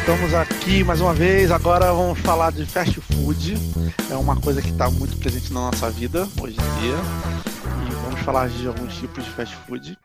[0.00, 1.50] estamos aqui mais uma vez.
[1.50, 3.54] Agora vamos falar de fast food.
[4.10, 6.96] É uma coisa que está muito presente na nossa vida hoje em dia.
[7.86, 9.98] E vamos falar de alguns tipos de fast food.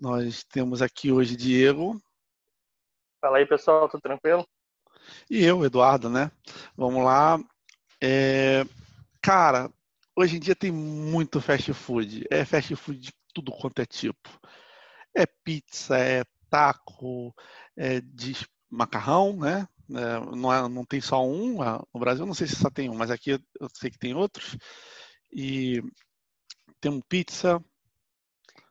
[0.00, 2.00] Nós temos aqui hoje Diego.
[3.20, 4.46] Fala aí, pessoal, tudo tranquilo?
[5.30, 6.30] E eu, Eduardo, né?
[6.76, 7.38] Vamos lá.
[8.02, 8.64] É...
[9.22, 9.70] Cara,
[10.16, 12.26] hoje em dia tem muito fast food.
[12.30, 14.28] É fast food de tudo quanto é tipo.
[15.14, 17.34] É pizza, é taco,
[17.76, 18.34] é de
[18.74, 19.68] macarrão, né?
[19.90, 21.58] É, não, é, não tem só um.
[21.92, 24.56] No Brasil, não sei se só tem um, mas aqui eu sei que tem outros.
[25.32, 25.82] E
[26.80, 27.62] tem um pizza.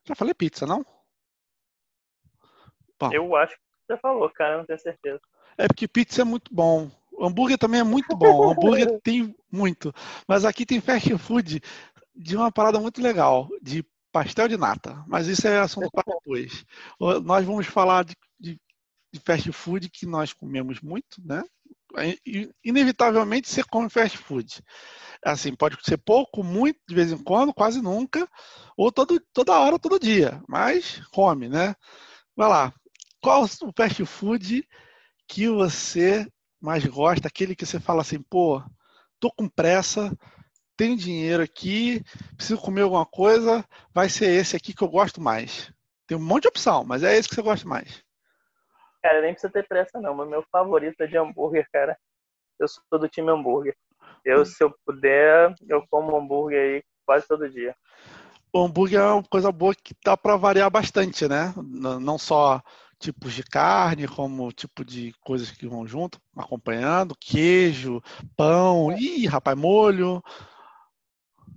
[0.05, 0.85] Já falei pizza, não?
[2.99, 5.21] Bom, eu acho que você falou, cara, não tenho certeza.
[5.57, 6.89] É porque pizza é muito bom.
[7.11, 8.47] O hambúrguer também é muito bom.
[8.47, 9.93] O hambúrguer tem muito.
[10.27, 11.61] Mas aqui tem fast food
[12.15, 15.03] de uma parada muito legal, de pastel de nata.
[15.07, 16.65] Mas isso é assunto para depois.
[17.23, 18.59] Nós vamos falar de, de,
[19.13, 21.43] de fast food que nós comemos muito, né?
[22.65, 24.63] Inevitavelmente você come fast food.
[25.23, 28.27] Assim, pode ser pouco, muito, de vez em quando, quase nunca,
[28.75, 31.75] ou todo, toda hora, todo dia, mas come, né?
[32.35, 32.73] Vai lá.
[33.21, 34.67] Qual o fast food
[35.27, 36.27] que você
[36.59, 37.27] mais gosta?
[37.27, 38.61] Aquele que você fala assim, pô,
[39.19, 40.11] tô com pressa,
[40.75, 42.03] tenho dinheiro aqui,
[42.35, 45.71] preciso comer alguma coisa, vai ser esse aqui que eu gosto mais.
[46.07, 48.02] Tem um monte de opção, mas é esse que você gosta mais.
[49.03, 51.97] Cara, nem precisa ter pressa não, mas meu favorito é de hambúrguer, cara.
[52.57, 53.75] Eu sou do time hambúrguer.
[54.23, 54.45] Eu, hum.
[54.45, 57.75] se eu puder, eu como hambúrguer aí quase todo dia.
[58.53, 61.53] O hambúrguer é uma coisa boa que dá para variar bastante, né?
[61.57, 62.61] Não só
[62.97, 68.01] tipos de carne, como tipo de coisas que vão junto, acompanhando, queijo,
[68.37, 68.95] pão, é.
[68.95, 70.23] ih, rapaz, molho.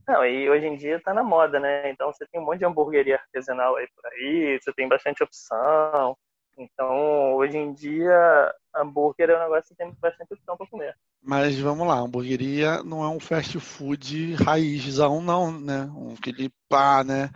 [0.09, 1.91] Não, e hoje em dia tá na moda, né?
[1.91, 6.17] Então você tem um monte de hamburgueria artesanal aí por aí, você tem bastante opção.
[6.57, 10.97] Então, hoje em dia, hambúrguer é um negócio que tem bastante opção para comer.
[11.23, 15.83] Mas vamos lá, hamburgueria não é um fast food raízão, não, né?
[15.95, 17.31] Um aquele pá, né?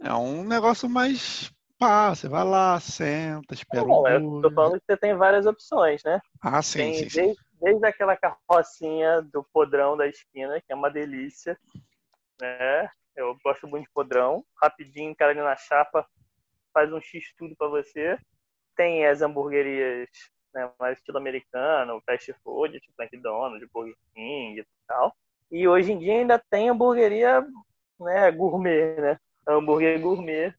[0.00, 4.80] É um negócio mais pá, você vai lá, senta, espera não, um Eu tô falando
[4.80, 6.20] que você tem várias opções, né?
[6.40, 7.36] Ah, sim, tem sim, desde, sim.
[7.60, 11.56] desde aquela carrocinha do podrão da esquina, que é uma delícia,
[12.40, 12.88] né?
[13.14, 16.06] Eu gosto muito de podrão, rapidinho, cara ali na chapa,
[16.72, 18.18] faz um X tudo para você
[18.76, 20.08] tem as hamburguerias
[20.54, 25.14] né, mais estilo americano, fast food, tipo McDonald's, Burger King e tal.
[25.50, 27.46] E hoje em dia ainda tem hamburgueria
[28.00, 29.18] né, gourmet, né?
[29.46, 30.54] Hambúrguer gourmet.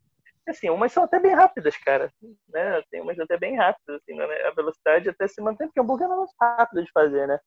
[0.48, 2.10] Assim, umas são até bem rápidas, cara.
[2.48, 2.82] Né?
[2.90, 4.26] Tem umas até bem rápidas, assim, né?
[4.46, 7.38] a velocidade até se mantém, porque hambúrguer é muito rápido de fazer, né?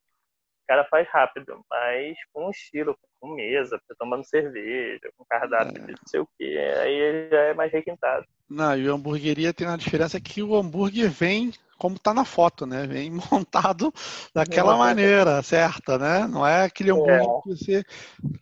[0.71, 5.87] O cara faz rápido, mas com estilo, com mesa, tomando cerveja, com cardápio, é.
[5.89, 8.25] não sei o que, aí ele já é mais requintado.
[8.49, 12.67] Não, e o hamburgueria tem uma diferença que o hambúrguer vem como está na foto,
[12.67, 12.87] né?
[12.87, 13.93] Vem montado
[14.33, 14.79] daquela é.
[14.79, 16.29] maneira certa, né?
[16.29, 17.41] Não é aquele hambúrguer é.
[17.43, 17.85] que você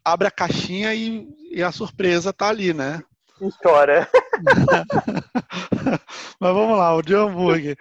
[0.04, 3.02] abre a caixinha e, e a surpresa está ali, né?
[3.40, 4.06] História.
[6.38, 7.78] Mas vamos lá, o de hambúrguer.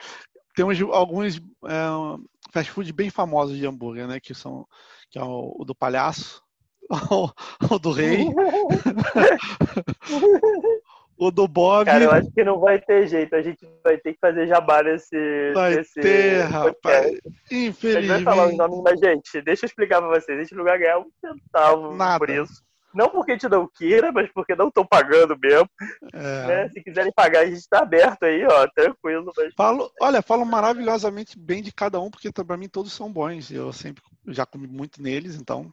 [0.56, 2.18] Temos alguns é,
[2.52, 4.20] fast food bem famosos de hambúrguer, né?
[4.20, 4.66] Que são
[5.10, 6.42] que é o, o do palhaço,
[6.90, 7.30] o,
[7.76, 8.28] o do rei.
[11.20, 11.86] O do Bob.
[11.86, 13.36] Cara, eu acho que não vai ter jeito.
[13.36, 15.52] A gente vai ter que fazer jabá nesse.
[15.52, 17.18] Vai nesse ter, rapaz.
[17.52, 17.98] Infelizmente.
[17.98, 20.38] A gente vai falar os nomes, mas, gente, deixa eu explicar pra vocês.
[20.38, 22.20] A gente não vai ganhar um centavo Nada.
[22.20, 22.64] por isso.
[22.94, 25.70] Não porque a gente não queira, mas porque não estão pagando mesmo.
[26.14, 26.48] É.
[26.48, 26.70] Né?
[26.70, 29.32] Se quiserem pagar, a gente está aberto aí, ó, tranquilo.
[29.36, 29.54] Mas...
[29.56, 33.52] Falo, olha, falo maravilhosamente bem de cada um, porque para mim todos são bons.
[33.52, 35.72] Eu sempre já comi muito neles, então.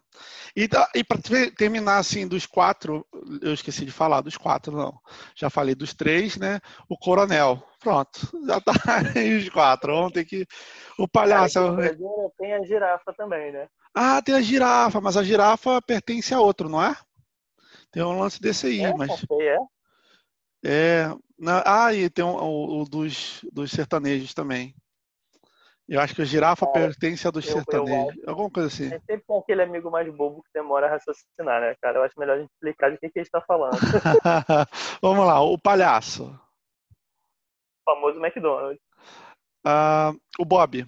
[0.57, 1.19] E, e para
[1.57, 3.07] terminar, assim, dos quatro,
[3.43, 4.95] eu esqueci de falar dos quatro, não.
[5.35, 6.61] Já falei dos três, né?
[6.89, 7.63] O Coronel.
[7.81, 8.73] Pronto, já tá
[9.15, 9.95] aí os quatro.
[9.95, 10.47] Vamos ter que.
[10.99, 11.61] O palhaço.
[11.77, 11.97] Cara,
[12.39, 13.69] tem a girafa também, né?
[13.95, 16.97] Ah, tem a girafa, mas a girafa pertence a outro, não é?
[17.93, 19.25] Tem um lance desse aí, é, mas.
[19.41, 19.59] É?
[20.65, 21.17] É.
[21.39, 21.63] Na...
[21.65, 24.75] Ah, e tem um, o, o, dos, dos sertanejos também.
[25.89, 28.17] Eu acho que a girafa é, pertence a dos eu, sertanejos.
[28.23, 28.87] Eu Alguma coisa assim.
[28.87, 31.99] É sempre com aquele amigo mais bobo que demora a raciocinar, né, cara?
[31.99, 33.77] Eu acho melhor a gente explicar de que, que a gente tá falando.
[35.01, 36.25] Vamos lá, o palhaço.
[37.87, 38.81] O famoso McDonald's.
[39.63, 40.87] Ah, o Bob.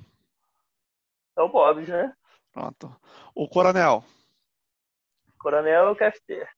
[1.36, 2.12] É o Bob, né?
[2.56, 2.90] Pronto.
[3.34, 4.02] O coronel.
[5.38, 6.48] Coronel é o KFC.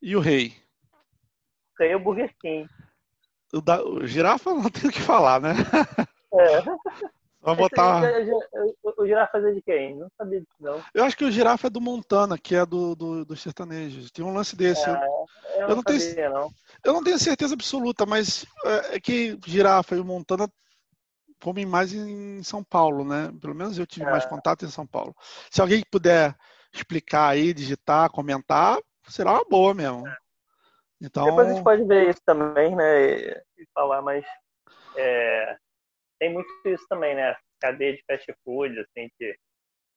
[0.00, 0.54] E o rei?
[1.74, 2.68] O rei é o Burger King.
[3.52, 5.54] O, da, o girafa não tem o que falar, né?
[6.34, 6.62] É.
[7.42, 8.00] Vamos botar.
[8.96, 9.96] O, girafa é de quem?
[9.96, 10.80] Não sabia disso, não.
[10.94, 14.12] Eu acho que o girafa é do Montana, que é do, do, dos sertanejos.
[14.12, 14.88] Tem um lance desse.
[14.88, 16.50] É, eu, eu, não, não sabia, tenho, não.
[16.84, 20.48] Eu não tenho certeza absoluta, mas é, é que girafa e o Montana
[21.40, 23.32] comem mais em São Paulo, né?
[23.40, 24.10] Pelo menos eu tive é.
[24.10, 25.14] mais contato em São Paulo.
[25.50, 26.34] Se alguém puder
[26.72, 28.78] explicar aí, digitar, comentar,
[29.08, 30.06] será uma boa mesmo.
[30.06, 30.16] É.
[31.02, 31.24] Então...
[31.24, 33.00] Depois a gente pode ver isso também, né?
[33.02, 34.24] E, e falar, mas
[34.96, 35.56] é,
[36.18, 37.34] tem muito isso também, né?
[37.60, 39.34] Cadeia de fast food, assim, que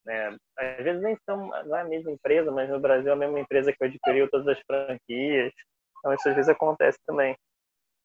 [0.05, 3.17] né, às vezes nem são, não é a mesma empresa, mas no Brasil é a
[3.17, 5.53] mesma empresa que adquiriu todas as franquias.
[5.99, 7.35] Então isso às vezes acontece também.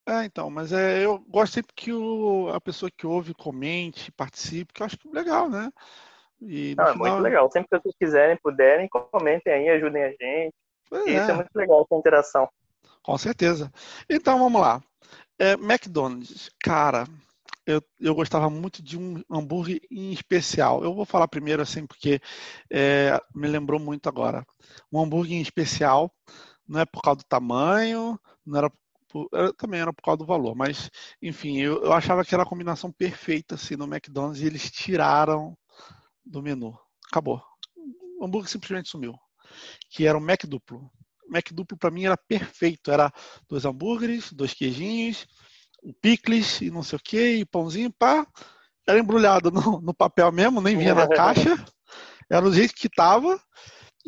[0.08, 4.72] É, então, mas é, eu gosto sempre que o, a pessoa que ouve comente, participe,
[4.72, 5.70] que eu acho legal, né?
[6.40, 7.06] E Não, final...
[7.06, 7.50] É muito legal.
[7.52, 10.54] Sempre que vocês quiserem, puderem, comentem aí, ajudem a gente.
[10.92, 11.10] É.
[11.10, 12.48] Isso é muito legal, essa interação.
[13.02, 13.70] Com certeza.
[14.08, 14.82] Então, vamos lá.
[15.38, 17.04] É, McDonald's, cara,
[17.66, 20.82] eu, eu gostava muito de um hambúrguer em especial.
[20.82, 22.18] Eu vou falar primeiro assim, porque
[22.72, 24.42] é, me lembrou muito agora.
[24.90, 26.10] Um hambúrguer em especial,
[26.66, 28.72] não é por causa do tamanho, não era
[29.08, 30.90] por, também era por causa do valor, mas
[31.20, 35.56] enfim, eu, eu achava que era a combinação perfeita assim no McDonald's e eles tiraram
[36.24, 36.78] do menu.
[37.10, 37.42] Acabou.
[38.18, 39.14] O hambúrguer simplesmente sumiu.
[39.90, 40.90] Que era o Mac duplo.
[41.26, 42.90] O Mac duplo para mim era perfeito.
[42.90, 43.12] Era
[43.48, 45.26] dois hambúrgueres, dois queijinhos,
[45.82, 48.26] um picles e não sei o que, e pãozinho, pá.
[48.86, 51.56] Era embrulhado no, no papel mesmo, nem vinha na caixa.
[52.30, 53.40] Era do jeito que tava.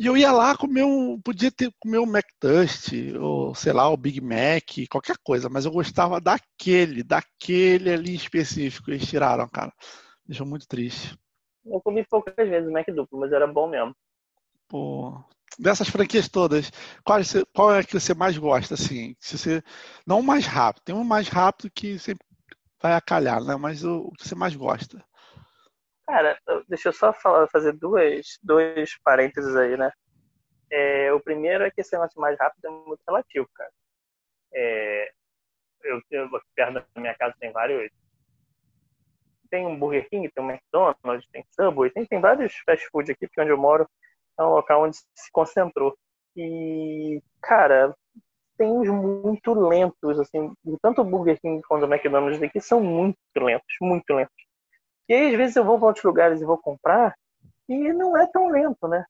[0.01, 1.21] E eu ia lá comer um.
[1.21, 5.71] Podia ter comer um McDust, ou sei lá, o Big Mac, qualquer coisa, mas eu
[5.71, 8.89] gostava daquele, daquele ali específico.
[8.89, 9.71] Eles tiraram, cara.
[10.25, 11.15] Deixou muito triste.
[11.63, 13.95] Eu comi poucas vezes o Mac duplo, mas era bom mesmo.
[14.67, 15.23] Pô,
[15.59, 16.71] dessas franquias todas,
[17.03, 17.19] qual,
[17.53, 19.15] qual é que você mais gosta, assim?
[19.19, 19.63] Se você,
[20.03, 22.25] não o mais rápido, tem um mais rápido que sempre
[22.81, 23.55] vai acalhar, né?
[23.55, 24.97] Mas o, o que você mais gosta?
[26.07, 26.37] Cara,
[26.67, 29.91] deixa eu só falar, fazer duas, dois parênteses aí, né?
[30.69, 33.71] É, o primeiro é que esse negócio mais rápido é muito relativo, cara.
[34.53, 35.11] É,
[35.83, 37.91] eu, eu, perto da minha casa tem vários.
[39.49, 43.27] Tem um Burger King, tem um McDonald's, tem Subway, tem, tem vários fast food aqui,
[43.27, 43.87] porque onde eu moro
[44.39, 45.97] é um local onde se concentrou.
[46.35, 47.93] E, cara,
[48.57, 53.17] tem uns muito lentos, assim, tanto o Burger King quanto o McDonald's aqui são muito
[53.37, 54.35] lentos, muito lentos.
[55.11, 57.13] E aí, às vezes, eu vou para outros lugares e vou comprar,
[57.67, 59.03] e não é tão lento, né?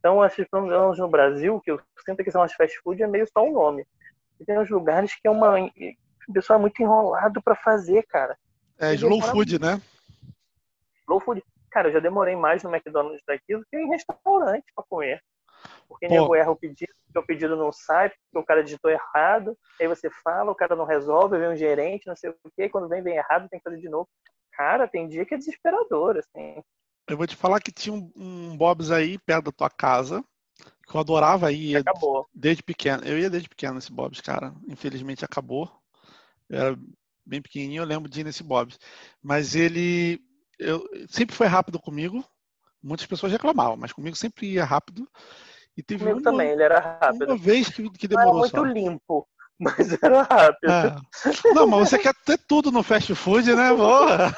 [0.00, 0.18] Então,
[0.50, 3.44] pelo menos no Brasil, que eu sinto que são as fast food, é meio só
[3.44, 3.86] um nome.
[4.40, 5.56] E tem uns lugares que é uma.
[6.28, 8.36] O pessoal é muito enrolado para fazer, cara.
[8.80, 9.80] É, slow food, né?
[11.02, 11.40] Slow food.
[11.70, 15.22] Cara, eu já demorei mais no McDonald's daqui do que em restaurante para comer.
[15.88, 19.56] Porque nego erra o pedido, porque o pedido não sai, porque o cara digitou errado,
[19.80, 22.88] aí você fala, o cara não resolve, vem um gerente, não sei o quê, quando
[22.88, 24.08] vem bem errado, tem que fazer de novo.
[24.56, 26.62] Cara, tem dia que é desesperador, assim.
[27.08, 30.24] Eu vou te falar que tinha um, um Bob's aí perto da tua casa,
[30.86, 32.26] que eu adorava ir acabou.
[32.32, 33.04] desde pequeno.
[33.04, 34.54] Eu ia desde pequeno nesse Bob's, cara.
[34.68, 35.70] Infelizmente acabou.
[36.48, 36.78] Eu era
[37.26, 38.78] bem pequenininho, eu lembro de ir nesse Bob's.
[39.22, 40.20] Mas ele
[40.58, 42.24] eu, sempre foi rápido comigo.
[42.82, 45.08] Muitas pessoas reclamavam, mas comigo sempre ia rápido.
[45.76, 47.26] E teve comigo uma, também, ele era rápido.
[47.26, 48.34] Uma vez que, que demorou.
[48.34, 48.72] Não era muito só.
[48.72, 49.28] limpo,
[49.58, 50.70] mas era rápido.
[50.70, 51.54] É.
[51.54, 54.36] Não, mas você quer ter tudo no fast food, né, porra?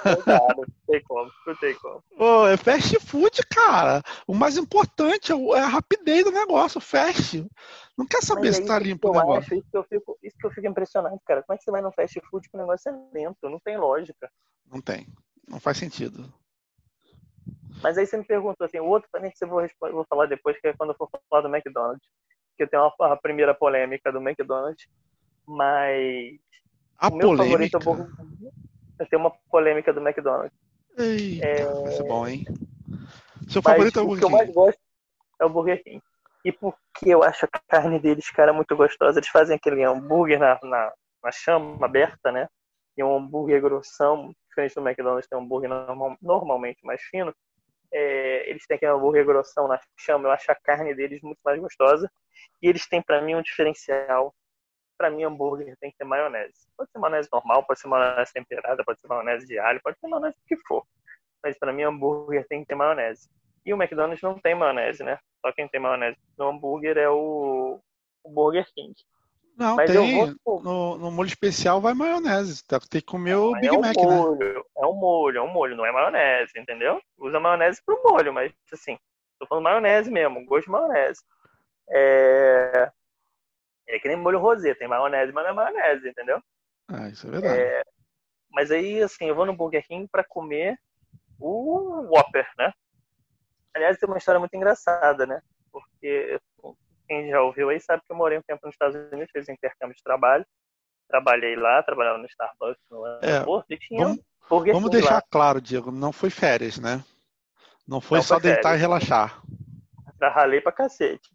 [0.57, 2.03] Não tem como, não tem como.
[2.17, 4.03] Pô, é fast food, cara.
[4.27, 7.47] O mais importante é, é a rapidez do negócio, fast.
[7.97, 9.39] Não quer saber se tá limpo o negócio.
[9.39, 11.43] Acho, isso, que eu fico, isso que eu fico impressionado, cara.
[11.43, 13.49] Como é que você vai no fast food que o negócio é lento?
[13.49, 14.31] Não tem lógica.
[14.71, 15.07] Não tem.
[15.49, 16.31] Não faz sentido.
[17.83, 20.59] Mas aí você me perguntou assim, o outro também que eu vou, vou falar depois,
[20.61, 22.07] que é quando eu for falar do McDonald's.
[22.57, 24.89] Que tenho uma, a primeira polêmica do McDonald's,
[25.47, 26.39] mas.
[26.99, 27.79] A o meu polêmica?
[27.81, 28.21] favorito
[28.99, 30.57] é Eu tenho uma polêmica do McDonald's.
[31.43, 31.65] É...
[31.65, 32.45] vai ser bom, hein?
[33.49, 34.27] Seu favorito é o Burger King?
[34.27, 34.81] O que eu mais gosto
[35.41, 36.03] é o Burger King.
[36.45, 39.19] E porque eu acho a carne deles, cara, muito gostosa.
[39.19, 42.49] Eles fazem aquele hambúrguer na, na, na chama aberta, né?
[42.97, 47.35] E um hambúrguer grossão, diferente do McDonald's, tem um hambúrguer normal, normalmente mais fino.
[47.99, 51.59] É, eles têm aquele hambúrguer grossão na chama, eu acho a carne deles muito mais
[51.59, 52.11] gostosa.
[52.61, 54.35] E eles têm, para mim, um diferencial.
[54.99, 56.69] Para mim, hambúrguer tem que ter maionese.
[56.77, 60.09] Pode ser maionese normal, pode ser maionese temperada, pode ser maionese de alho, pode ser
[60.09, 60.87] maionese que for.
[61.43, 63.31] Mas para mim, hambúrguer tem que ter maionese.
[63.65, 65.19] E o McDonald's não tem maionese, né?
[65.41, 67.81] Só quem tem maionese no hambúrguer é o,
[68.23, 68.95] o Burger King.
[69.57, 70.37] Não, Mas tem.
[70.45, 70.63] Vou...
[70.63, 72.63] No, no, molho especial vai maionese.
[72.67, 74.63] Tem que comer o Big é um Mac, molho, né?
[74.77, 77.01] É um molho, é um molho, não é maionese, entendeu?
[77.17, 78.99] Usa maionese pro molho, mas assim,
[79.39, 81.23] tô falando maionese mesmo, gosto de maionese.
[81.89, 82.93] É,
[83.89, 86.43] é que nem molho rosé, tem maionese, mas não é maionese, entendeu?
[86.89, 87.59] Ah, isso é verdade.
[87.59, 87.83] É...
[88.51, 90.79] Mas aí, assim, eu vou no Burger King pra comer
[91.39, 92.73] o Whopper, né?
[93.75, 95.41] Aliás, tem uma história muito engraçada, né?
[95.73, 96.41] Porque
[97.07, 99.97] quem já ouviu aí sabe que eu morei um tempo nos Estados Unidos, fiz intercâmbio
[99.97, 100.45] de trabalho.
[101.09, 104.05] Trabalhei lá, trabalhava no Starbucks no é, aeroporto e tinha...
[104.05, 105.23] Vamos, Vamos deixar lá.
[105.29, 107.03] claro, Diego, não foi férias, né?
[107.87, 108.79] Não foi não só foi deitar férias.
[108.79, 109.43] e relaxar.
[110.21, 111.29] Ralei pra cacete.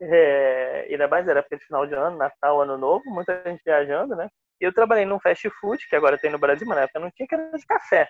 [0.00, 4.28] É, ainda mais era porque final de ano, Natal, Ano Novo, muita gente viajando, né?
[4.60, 7.10] E eu trabalhei num fast food, que agora tem no Brasil, mas na época não
[7.10, 8.08] tinha, que era de café.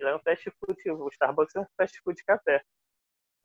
[0.00, 2.62] Era um fast food, o Starbucks é um fast food de café.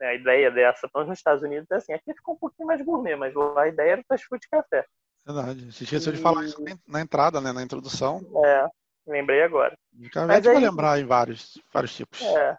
[0.02, 3.16] A ideia dessa, pelo nos Estados Unidos, é assim, aqui ficou um pouquinho mais gourmet,
[3.16, 4.86] mas a ideia era fast food café.
[5.26, 5.72] Verdade.
[5.72, 6.16] Você esqueceu e...
[6.16, 7.54] de falar isso na entrada, né?
[7.54, 8.20] Na introdução.
[8.46, 8.68] É,
[9.08, 9.78] lembrei agora.
[9.92, 10.54] De mas aí...
[10.54, 12.22] vai lembrar em vários, vários tipos.
[12.22, 12.58] É,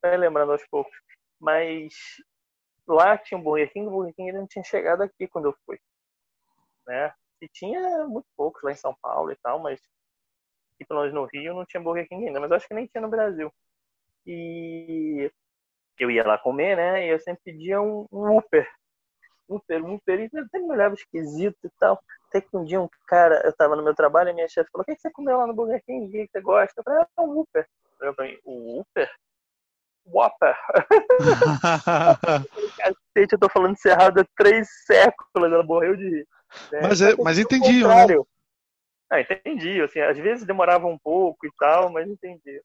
[0.00, 0.96] vai lembrando aos poucos.
[1.40, 1.94] Mas
[2.86, 5.56] lá tinha um Burger King, o Burger King ele não tinha chegado aqui quando eu
[5.64, 5.78] fui.
[6.86, 7.12] Né?
[7.40, 9.80] E tinha muito poucos lá em São Paulo e tal, mas
[10.74, 13.00] aqui pelo menos no Rio não tinha Burger King ainda, mas acho que nem tinha
[13.00, 13.52] no Brasil.
[14.26, 15.30] E
[15.98, 17.06] eu ia lá comer, né?
[17.06, 18.68] E eu sempre pedia um, um Uber.
[19.48, 22.02] Uber, um Uber, e até me olhava esquisito e tal.
[22.28, 24.82] Até que um dia um cara, eu tava no meu trabalho e minha chefe falou:
[24.82, 26.06] O que, você comeu lá no Burger King?
[26.06, 26.80] O que você gosta?
[26.80, 27.66] Eu falei: É um Uber.
[28.00, 29.10] Eu falei: O Uber?
[30.06, 30.56] Whopper.
[32.78, 36.26] Cacete, eu tô falando isso errado há três séculos, ela morreu de rir.
[36.72, 36.80] Né?
[36.82, 38.06] Mas, é, mas entendi, né?
[39.10, 42.62] Ah, entendi, assim, às vezes demorava um pouco e tal, mas entendi.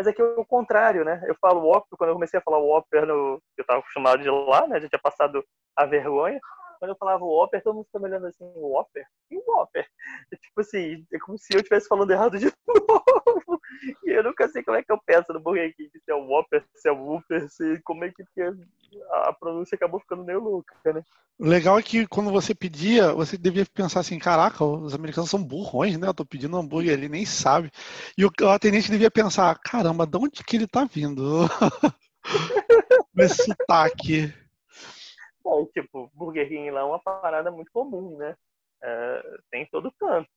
[0.00, 1.22] Mas é que o contrário, né?
[1.26, 4.66] Eu falo Whopper, quando eu comecei a falar Whopper, no, eu tava acostumado de lá,
[4.66, 4.80] né?
[4.80, 5.44] Já tinha passado
[5.76, 6.40] a vergonha.
[6.78, 9.04] Quando eu falava Whopper, todo mundo ficava olhando assim, Whopper?
[9.30, 9.86] E Whopper?
[10.32, 13.60] É tipo assim, é como se eu estivesse falando errado de novo.
[14.06, 16.24] E eu nunca sei como é que eu peço no Burger King, se é o
[16.24, 18.24] Whopper, se é o Whopper, se, como é que
[19.10, 21.02] a pronúncia acabou ficando meio louca, né?
[21.38, 25.42] O legal é que quando você pedia, você devia pensar assim, caraca, os americanos são
[25.42, 26.06] burrões, né?
[26.06, 27.70] Eu tô pedindo um hambúrguer, ele nem sabe.
[28.16, 31.46] E o, atendente devia pensar, caramba, de onde que ele tá vindo?
[33.16, 34.34] Esse sotaque.
[35.46, 38.36] É, tipo, Burger King lá é uma parada muito comum, né?
[38.82, 40.28] É, tem todo canto.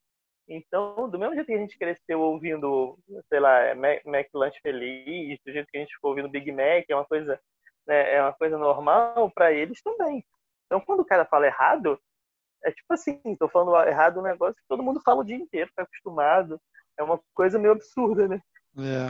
[0.48, 2.98] Então, do mesmo jeito que a gente cresceu ouvindo,
[3.30, 6.52] sei lá, é Mac, Mac Lunch Feliz, do jeito que a gente ficou ouvindo Big
[6.52, 7.40] Mac, é uma coisa,
[7.88, 10.26] né, é uma coisa normal para eles também.
[10.66, 12.00] Então, quando o cara fala errado,
[12.64, 15.70] é tipo assim, tô falando errado um negócio que todo mundo fala o dia inteiro,
[15.76, 16.60] tá acostumado.
[16.98, 18.42] É uma coisa meio absurda, né?
[18.78, 19.10] É.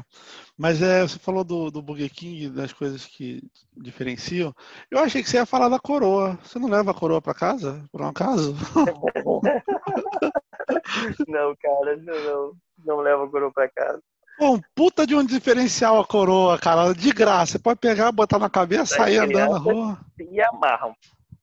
[0.58, 3.42] Mas é, você falou do, do Burger King, das coisas que
[3.75, 4.53] diferenciam.
[4.92, 6.38] Eu achei que você ia falar da coroa.
[6.44, 8.53] Você não leva a coroa para casa, por um acaso?
[11.27, 12.53] não, cara, não, não,
[12.86, 14.01] não levo a coroa para casa.
[14.40, 17.54] Bom, puta de um diferencial a coroa, cara, de graça.
[17.54, 20.00] Você pode pegar, botar na cabeça, sair andando na rua.
[20.20, 20.96] E amarram.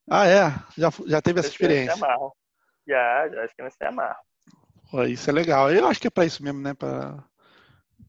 [0.08, 0.52] Ah, é?
[0.76, 1.94] Já, já teve essa experiência?
[1.94, 2.32] Amarram.
[2.86, 4.20] Já, já acho que não se amarram.
[4.90, 5.70] Pô, isso é legal.
[5.70, 6.74] Eu acho que é para isso mesmo, né?
[6.74, 7.22] Pra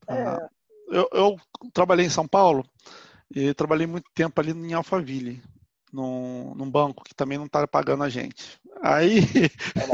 [0.07, 0.50] é.
[0.89, 1.38] Eu, eu,
[1.73, 2.65] trabalhei em São Paulo
[3.33, 5.41] e trabalhei muito tempo ali em Alphaville,
[5.91, 8.60] num, num banco que também não estava pagando a gente.
[8.81, 9.19] Aí.
[9.75, 9.88] É,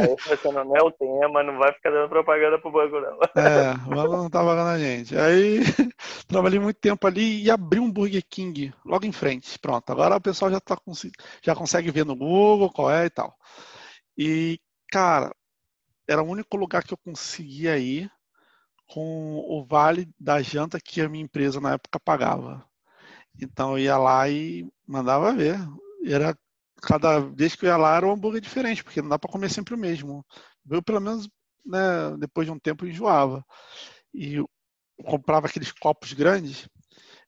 [0.63, 3.17] não é o tema, não vai ficar dando propaganda pro banco, não.
[3.35, 5.17] É, o banco não tá pagando a gente.
[5.17, 5.59] Aí
[6.27, 9.57] trabalhei muito tempo ali e abri um Burger King logo em frente.
[9.59, 10.77] Pronto, agora o pessoal já, tá,
[11.41, 13.35] já consegue ver no Google qual é e tal.
[14.17, 14.59] E,
[14.91, 15.33] cara,
[16.07, 18.09] era o único lugar que eu conseguia ir
[18.87, 22.65] com o vale da janta que a minha empresa na época pagava.
[23.39, 25.59] Então eu ia lá e mandava ver.
[26.05, 26.37] Era
[26.81, 29.49] cada vez que eu ia lá era um hambúrguer diferente, porque não dá para comer
[29.49, 30.25] sempre o mesmo.
[30.69, 31.27] Eu pelo menos,
[31.65, 33.43] né, depois de um tempo enjoava.
[34.13, 34.43] E
[35.03, 36.67] comprava aqueles copos grandes.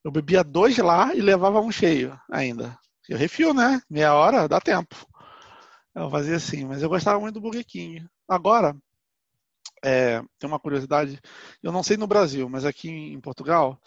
[0.03, 2.77] Eu bebia dois lá e levava um cheio ainda.
[3.07, 3.81] Eu refio, né?
[3.89, 4.95] Meia hora, dá tempo.
[5.95, 8.07] Eu fazia assim, mas eu gostava muito do Burger King.
[8.27, 8.75] Agora,
[9.83, 11.19] é, tem uma curiosidade,
[11.63, 13.79] eu não sei no Brasil, mas aqui em Portugal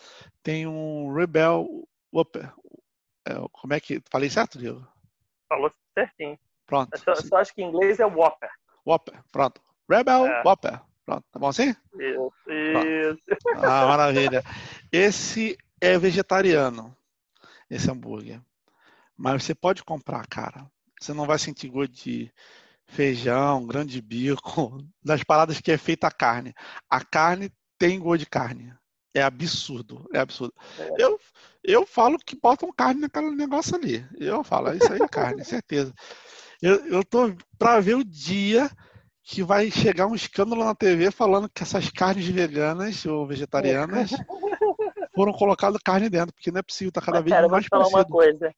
[0.43, 1.67] tem um Rebel
[2.12, 2.53] Whopper.
[3.26, 4.02] É, como é que.
[4.11, 4.87] Falei certo, Diego?
[5.49, 6.38] Falou certinho.
[6.67, 6.97] Pronto.
[6.99, 8.50] só, só, acho que em inglês é Whopper.
[8.87, 9.61] Whopper, pronto.
[9.88, 10.43] Rebel é.
[10.45, 10.81] Whopper.
[11.05, 11.75] Pronto, tá bom assim?
[11.95, 12.33] Isso.
[12.49, 13.23] isso.
[13.57, 14.43] Ah, maravilha.
[14.91, 16.97] Esse é vegetariano,
[17.69, 18.41] esse hambúrguer.
[19.17, 20.67] Mas você pode comprar, cara.
[21.00, 22.33] Você não vai sentir gosto de
[22.87, 26.55] feijão, grande bico, das paradas que é feita a carne.
[26.88, 28.73] A carne tem gosto de carne.
[29.14, 30.55] É absurdo, é absurdo.
[30.79, 31.02] É.
[31.02, 31.21] Eu,
[31.64, 34.04] eu falo que botam carne naquele negócio ali.
[34.19, 35.92] Eu falo, é isso aí é carne, certeza.
[36.61, 38.71] Eu, eu tô para ver o dia
[39.25, 44.11] que vai chegar um escândalo na TV falando que essas carnes veganas ou vegetarianas
[45.14, 47.85] foram colocadas carne dentro, porque não é possível, tá cada Mas, vez cara, mais vou
[47.85, 48.52] falar uma coisa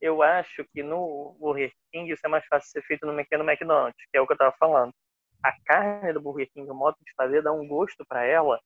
[0.00, 4.16] eu acho que no Burger King isso é mais fácil ser feito no McDonald's, que
[4.16, 4.92] é o que eu tava falando.
[5.42, 8.60] A carne do Burger King, o modo de fazer, dá um gosto para ela.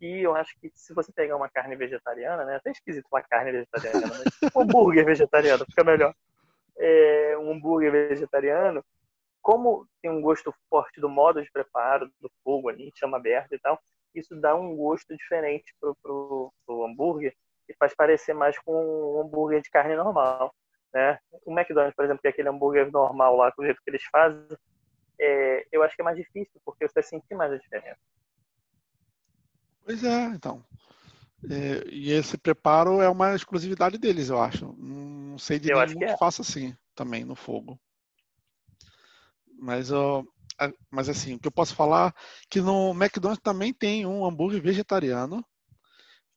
[0.00, 2.56] E eu acho que se você pegar uma carne vegetariana, né?
[2.56, 6.14] Até esquisito uma carne vegetariana, mas um hambúrguer vegetariano fica melhor.
[6.78, 8.84] É, um hambúrguer vegetariano,
[9.40, 13.58] como tem um gosto forte do modo de preparo, do fogo ali, chama aberta e
[13.58, 13.80] tal,
[14.14, 17.34] isso dá um gosto diferente pro, pro, pro hambúrguer
[17.68, 20.54] e faz parecer mais com um hambúrguer de carne normal,
[20.92, 21.18] né?
[21.44, 24.04] O McDonald's, por exemplo, que é aquele hambúrguer normal lá, com o jeito que eles
[24.04, 24.46] fazem,
[25.18, 27.98] é, eu acho que é mais difícil, porque você sentir mais a diferença.
[29.86, 30.64] Pois é, então.
[31.48, 34.74] É, e esse preparo é uma exclusividade deles, eu acho.
[34.76, 36.12] Não sei de eu nenhum que, é.
[36.12, 37.78] que faça assim também no fogo.
[39.56, 40.26] Mas, uh,
[40.90, 42.12] mas assim, o que eu posso falar é
[42.50, 45.44] que no McDonald's também tem um hambúrguer vegetariano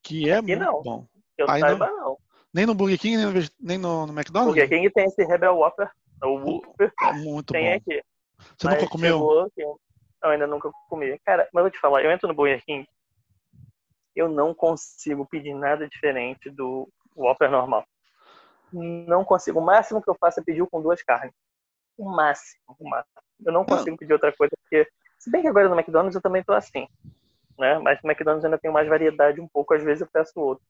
[0.03, 0.83] que é Aqui muito não.
[0.83, 1.07] bom.
[1.35, 2.17] Eu Aí saiba, não, não.
[2.53, 4.53] Nem no Burger King, nem no, nem no, no McDonald's?
[4.53, 5.89] Burger King tem esse Rebel Whopper.
[6.23, 6.93] O Whopper.
[7.01, 7.75] É muito tem bom.
[7.77, 8.03] aqui.
[8.57, 9.49] Você mas nunca comeu?
[9.57, 11.17] Eu ainda nunca comi.
[11.25, 12.87] Cara, mas eu vou te falar, eu entro no Burger King,
[14.15, 17.85] eu não consigo pedir nada diferente do Whopper normal.
[18.71, 19.59] Não consigo.
[19.59, 21.33] O máximo que eu faço é pedir com duas carnes.
[21.97, 23.21] O máximo, o máximo.
[23.45, 24.87] Eu não consigo pedir outra coisa, porque,
[25.17, 26.87] se bem que agora no McDonald's eu também tô assim.
[27.57, 27.77] Né?
[27.79, 30.63] Mas no McDonald's ainda tem mais variedade um pouco, às vezes eu peço outro.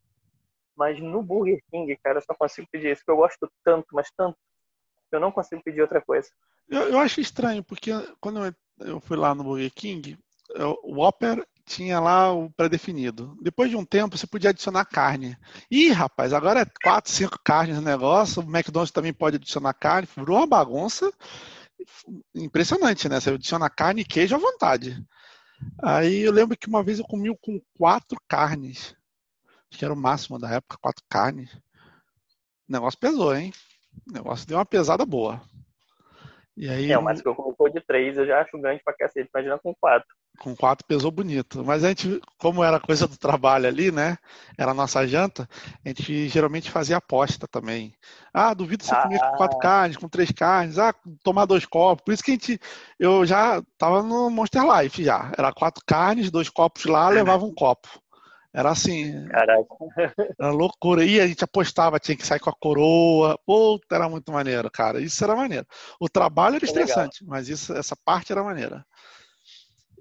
[0.76, 4.10] Mas no Burger King, cara, eu só consigo pedir isso, porque eu gosto tanto, mas
[4.16, 4.38] tanto,
[5.10, 6.30] que eu não consigo pedir outra coisa.
[6.70, 7.92] Eu, eu acho estranho, porque
[8.22, 10.18] quando eu, eu fui lá no Burger King,
[10.84, 13.38] o Whopper tinha lá o pré-definido.
[13.42, 15.38] Depois de um tempo, você podia adicionar carne.
[15.70, 18.42] Ih, rapaz, agora é quatro, cinco carnes no negócio.
[18.42, 20.10] O McDonald's também pode adicionar carne.
[20.18, 21.12] Virou uma bagunça
[22.34, 23.20] impressionante, né?
[23.20, 25.06] Você adiciona carne e queijo à vontade.
[25.84, 28.96] Aí eu lembro que uma vez eu comi com quatro carnes.
[29.70, 31.54] Acho que era o máximo da época, quatro carnes.
[31.54, 33.54] O negócio pesou, hein?
[34.10, 35.40] O negócio deu uma pesada boa.
[36.60, 39.30] E aí, é, o eu comi de três, eu já acho grande pra cacete.
[39.34, 40.06] Imagina com quatro
[40.40, 41.64] com quatro pesou bonito.
[41.64, 44.18] Mas a gente, como era coisa do trabalho ali, né?
[44.58, 45.48] Era a nossa janta,
[45.86, 47.94] a gente geralmente fazia aposta também.
[48.34, 49.02] Ah, duvido você ah.
[49.04, 50.94] comer com quatro carnes, com três carnes, ah,
[51.24, 52.04] tomar dois copos.
[52.04, 52.60] Por isso que a gente,
[52.98, 55.32] eu já tava no Monster Life já.
[55.38, 57.90] Era quatro carnes, dois copos lá, levava um copo.
[58.60, 59.26] Era assim.
[59.30, 59.64] Caraca.
[60.38, 61.06] Era loucura.
[61.06, 63.40] E a gente apostava, tinha que sair com a coroa.
[63.46, 65.00] Puta, era muito maneiro, cara.
[65.00, 65.66] Isso era maneiro.
[65.98, 68.86] O trabalho era estressante, mas isso, essa parte era maneira.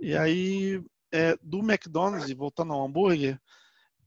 [0.00, 3.40] E aí, é, do McDonald's, voltando ao hambúrguer,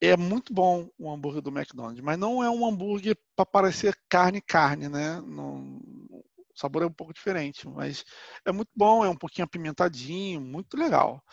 [0.01, 4.41] é muito bom o hambúrguer do McDonald's, mas não é um hambúrguer para parecer carne
[4.41, 5.21] carne, né?
[5.25, 8.03] Não, o sabor é um pouco diferente, mas
[8.45, 11.23] é muito bom, é um pouquinho apimentadinho, muito legal.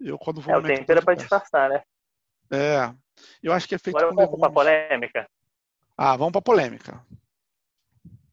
[0.00, 1.82] Eu quando vou é, o tempero é para disfarçar, né?
[2.52, 2.94] É.
[3.42, 5.28] Eu acho que é feito Agora vamos para polêmica.
[5.96, 7.04] Ah, vamos para polêmica.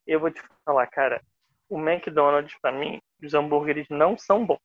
[0.05, 1.21] Eu vou te falar, cara,
[1.69, 4.59] o McDonald's para mim, os hambúrgueres não são bons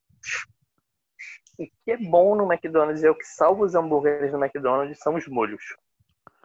[1.57, 5.15] o que é bom no McDonald's é o que salva os hambúrgueres do McDonald's são
[5.15, 5.63] os molhos.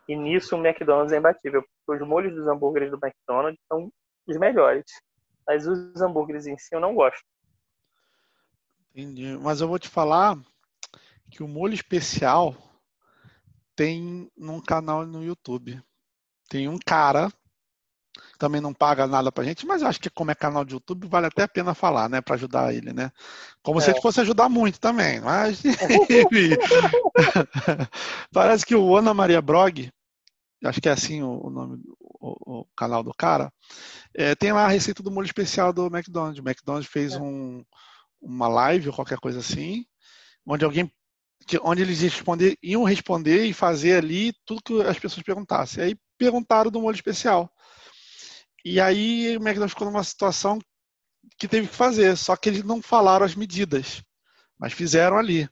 [0.09, 3.93] E nisso o McDonald's é imbatível, porque os molhos dos hambúrgueres do McDonald's são
[4.27, 4.85] os melhores.
[5.47, 7.25] Mas os hambúrgueres em si eu não gosto.
[8.95, 9.37] Entendi.
[9.39, 10.37] Mas eu vou te falar
[11.31, 12.55] que o molho especial
[13.81, 15.83] tem num canal no YouTube.
[16.51, 17.33] Tem um cara
[18.39, 21.29] também não paga nada pra gente, mas acho que como é canal de YouTube, vale
[21.29, 22.21] até a pena falar, né?
[22.21, 23.11] Pra ajudar ele, né?
[23.63, 23.83] Como é.
[23.83, 25.63] se ele fosse ajudar muito também, mas
[28.31, 29.91] Parece que o Ana Maria Brog,
[30.63, 33.51] acho que é assim o, o nome, o, o, canal do cara,
[34.15, 36.39] é, tem lá a receita do molho especial do McDonald's.
[36.39, 37.19] O McDonald's fez é.
[37.19, 37.65] um,
[38.21, 39.87] uma live ou qualquer coisa assim,
[40.45, 40.93] onde alguém
[41.63, 45.83] onde eles responder, iam responder e fazer ali tudo que as pessoas perguntassem.
[45.83, 47.51] Aí perguntaram do molho especial.
[48.65, 50.59] E aí o McDonald's ficou numa situação
[51.39, 54.03] que teve que fazer, só que eles não falaram as medidas,
[54.59, 55.49] mas fizeram ali.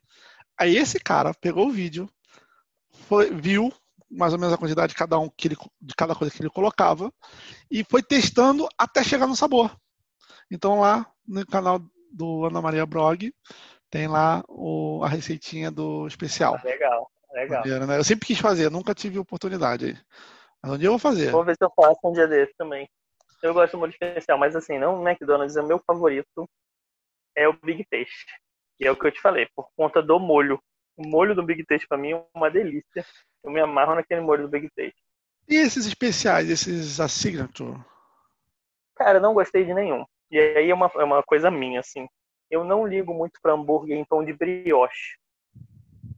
[0.57, 2.07] Aí esse cara pegou o vídeo,
[3.07, 3.73] foi, viu
[4.09, 6.49] mais ou menos a quantidade de cada um que ele, de cada coisa que ele
[6.49, 7.13] colocava
[7.69, 9.75] e foi testando até chegar no sabor.
[10.51, 11.79] Então lá no canal
[12.11, 13.33] do Ana Maria Brog
[13.89, 16.59] tem lá o, a receitinha do especial.
[16.63, 17.61] Legal, legal.
[17.61, 17.97] Maneiro, né?
[17.97, 19.99] Eu sempre quis fazer, nunca tive oportunidade.
[20.61, 21.31] Mas um dia eu vou fazer.
[21.31, 22.89] Vou ver se eu faço um dia desse também.
[23.41, 26.49] Eu gosto do molho especial, mas assim, não o McDonald's é o meu favorito.
[27.35, 28.27] É o Big Taste.
[28.79, 30.61] E é o que eu te falei, por conta do molho.
[30.97, 33.05] O molho do Big Taste para mim é uma delícia.
[33.43, 35.01] Eu me amarro naquele molho do Big Taste.
[35.47, 37.79] E esses especiais, esses a signature?
[38.95, 40.05] Cara, não gostei de nenhum.
[40.29, 42.07] E aí é uma, é uma coisa minha, assim.
[42.49, 45.17] Eu não ligo muito para hambúrguer em pão de brioche.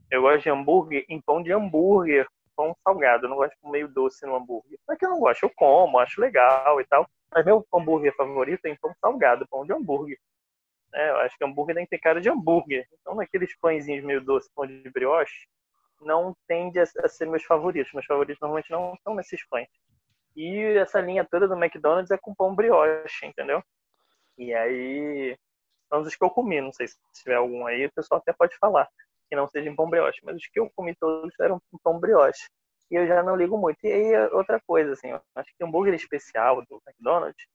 [0.10, 3.88] Eu gosto de hambúrguer em pão de hambúrguer, pão salgado, eu não gosto de meio
[3.88, 4.78] doce no hambúrguer.
[4.88, 7.08] Não é que eu não gosto, eu como, acho legal e tal.
[7.34, 10.18] Mas meu hambúrguer favorito é em pão salgado, pão de hambúrguer.
[10.94, 12.86] É, eu acho que hambúrguer tem que ter cara de hambúrguer.
[13.00, 15.48] Então, naqueles pãezinhos meio doce, pão de brioche,
[16.02, 17.94] não tende a, ser meus favoritos.
[17.94, 19.70] Meus favoritos normalmente não estão nesses pães.
[20.36, 23.64] E essa linha toda do McDonald's é com pão brioche, entendeu?
[24.38, 25.38] E aí,
[25.92, 26.62] são os que eu comi.
[26.62, 28.90] Não sei se tiver algum aí, o pessoal até pode falar.
[29.30, 32.00] que não seja em pão brioche, mas os que eu comi todos eram em pão
[32.00, 32.48] brioche.
[32.92, 33.80] E eu já não ligo muito.
[33.86, 37.46] E aí, outra coisa, assim, eu acho que hambúrguer especial do McDonald's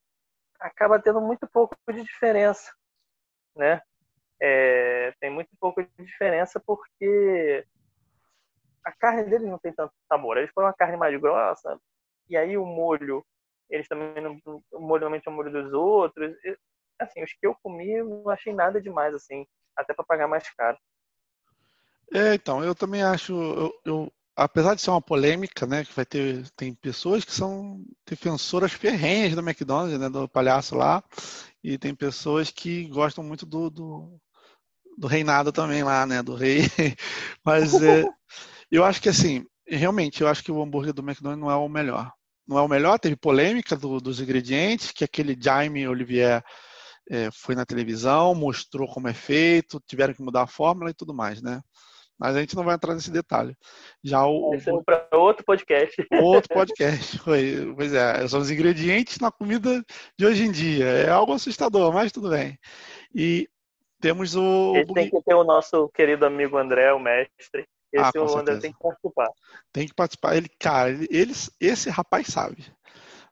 [0.61, 2.73] acaba tendo muito pouco de diferença,
[3.57, 3.81] né?
[4.41, 7.67] É, tem muito pouco de diferença porque
[8.85, 10.37] a carne deles não tem tanto sabor.
[10.39, 11.79] Eles põem uma carne mais grossa,
[12.29, 13.25] e aí o molho,
[13.71, 14.41] eles também não.
[14.73, 16.35] O molho normalmente é o molho dos outros.
[16.99, 20.49] Assim, os que eu comi, eu não achei nada demais, assim, até para pagar mais
[20.55, 20.79] caro.
[22.13, 26.07] É, então, eu também acho, eu, eu, apesar de ser uma polêmica, né, que vai
[26.07, 31.03] ter, tem pessoas que são defensoras ferrenhas do McDonald's, né, do palhaço lá,
[31.63, 34.21] e tem pessoas que gostam muito do, do,
[34.97, 36.61] do reinado também lá, né, do rei,
[37.45, 38.05] mas é,
[38.71, 41.69] eu acho que assim, realmente, eu acho que o hambúrguer do McDonald's não é o
[41.69, 42.13] melhor.
[42.47, 46.45] Não é o melhor, teve polêmica do, dos ingredientes, que aquele Jaime Olivier
[47.11, 51.15] é, foi na televisão, mostrou como é feito, tiveram que mudar a fórmula e tudo
[51.15, 51.61] mais, né?
[52.19, 53.55] Mas a gente não vai entrar nesse detalhe.
[54.03, 54.55] Já o.
[54.55, 55.95] Esse é para outro podcast.
[56.23, 57.19] Outro podcast.
[57.19, 59.85] Foi, pois é, são os ingredientes na comida
[60.19, 60.87] de hoje em dia.
[60.87, 62.59] É algo assustador, mas tudo bem.
[63.15, 63.47] E
[64.01, 64.75] temos o.
[64.75, 67.67] Ele tem que ter o nosso querido amigo André, o mestre.
[67.93, 69.31] Esse ah, o André tem que participar.
[69.73, 70.37] Tem que participar.
[70.37, 72.65] Ele, cara, ele, esse rapaz sabe.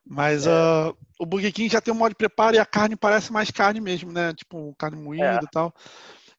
[0.05, 0.51] Mas é.
[0.51, 3.49] uh, o Burger King já tem um modo de preparo e a carne parece mais
[3.49, 4.33] carne mesmo, né?
[4.33, 5.43] Tipo, carne moída é.
[5.43, 5.73] e tal.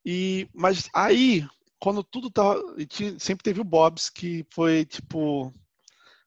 [0.04, 1.44] E, mas aí,
[1.80, 2.62] quando tudo tava.
[2.88, 5.52] Tinha, sempre teve o Bob's, que foi tipo.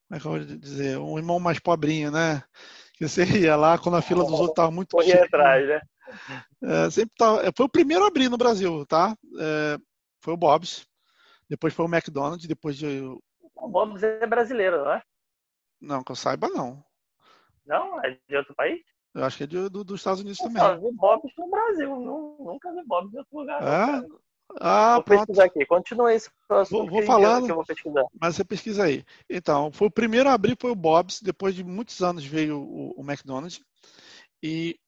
[0.07, 0.97] Como é que eu vou dizer?
[0.97, 2.43] Um irmão mais pobrinho, né?
[2.93, 5.25] Que você ia lá quando a fila dos outros estava muito Corria cheia.
[5.25, 5.81] atrás, né?
[6.61, 9.15] É, sempre tava, é, foi o primeiro a abrir no Brasil, tá?
[9.39, 9.77] É,
[10.19, 10.85] foi o Bob's.
[11.49, 13.01] Depois foi o McDonald's, depois de.
[13.55, 15.01] O Bob's é brasileiro, não é?
[15.81, 16.83] Não, que eu saiba, não.
[17.69, 18.03] Não?
[18.03, 18.81] É de outro país?
[19.13, 20.61] Eu acho que é de, do, dos Estados Unidos eu também.
[20.61, 23.61] Só vi Bob's no Brasil, nunca vi Bob's em outro lugar.
[23.61, 24.01] É?
[24.01, 24.19] Não,
[24.59, 25.19] ah, vou pronto.
[25.19, 25.65] pesquisar aqui.
[25.67, 26.79] Continua esse próximo.
[26.79, 28.03] Vou, vou falando, que eu vou pesquisar.
[28.19, 29.05] Mas você pesquisa aí.
[29.29, 31.21] Então, foi o primeiro a abrir foi o Bob's.
[31.21, 33.61] Depois de muitos anos veio o, o McDonald's.
[34.41, 34.79] E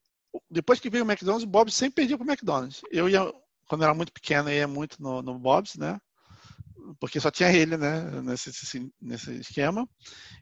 [0.49, 2.81] depois que veio o McDonald's, o Bob's sempre perdia para o McDonald's.
[2.89, 3.31] Eu ia,
[3.67, 5.99] quando eu era muito pequeno, eu ia muito no, no Bob's, né?
[6.99, 8.21] Porque só tinha ele, né?
[8.21, 9.87] Nesse, nesse esquema.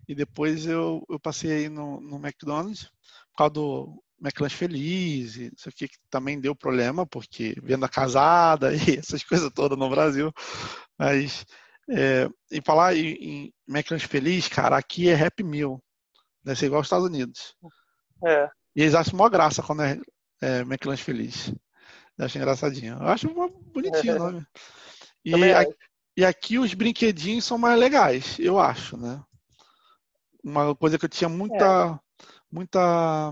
[0.07, 2.89] E depois eu, eu passei aí no, no McDonald's
[3.31, 8.97] por causa do McLanche Feliz, isso aqui que também deu problema, porque venda casada e
[8.97, 10.31] essas coisas todas no Brasil.
[10.97, 11.45] Mas,
[11.89, 15.81] é, e falar em, em McLanche Feliz, cara, aqui é Happy Meal.
[16.43, 17.55] Deve ser igual aos Estados Unidos.
[18.25, 18.49] É.
[18.75, 19.99] E eles acham uma graça quando é,
[20.41, 21.53] é McLanche Feliz.
[22.17, 22.95] Eu acho engraçadinho.
[22.95, 23.29] Eu acho
[23.73, 24.47] bonitinho o nome.
[25.23, 25.65] E, a,
[26.19, 29.23] e aqui os brinquedinhos são mais legais, eu acho, né?
[30.43, 32.25] Uma coisa que eu tinha muita, é.
[32.51, 33.31] muita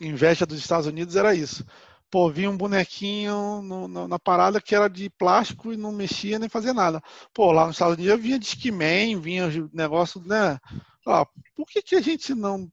[0.00, 1.64] inveja dos Estados Unidos era isso.
[2.10, 6.40] Pô, vinha um bonequinho no, no, na parada que era de plástico e não mexia
[6.40, 7.00] nem fazia nada.
[7.32, 10.58] Pô, lá nos Estados Unidos vinha Discman, vinha negócio, né?
[11.06, 12.68] Ah, por que, que a gente não,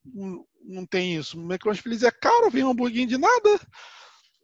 [0.64, 1.38] não tem isso?
[1.38, 3.60] O McDonald's Feliz é caro, vem um hambúrguer de nada.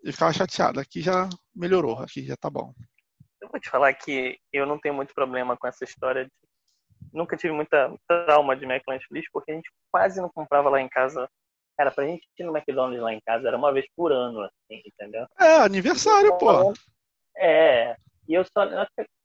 [0.03, 0.79] E ficava chateado.
[0.79, 2.71] Aqui já melhorou, aqui já tá bom.
[3.47, 6.31] Eu vou te falar que eu não tenho muito problema com essa história de...
[7.13, 10.89] Nunca tive muita trauma de McLanche Feliz, porque a gente quase não comprava lá em
[10.89, 11.29] casa
[11.77, 14.81] Cara, pra gente ir no McDonald's lá em casa era uma vez por ano, assim,
[14.83, 15.27] entendeu?
[15.39, 16.73] É, aniversário, então, pô.
[17.37, 17.95] É,
[18.27, 18.63] e eu só,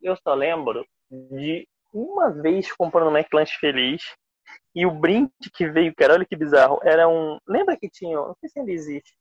[0.03, 4.03] eu só lembro de uma vez comprando um McLanche Feliz
[4.75, 7.39] e o brinde que veio, cara, olha que bizarro, era um...
[7.49, 9.15] Lembra que tinha, não sei se ainda existe,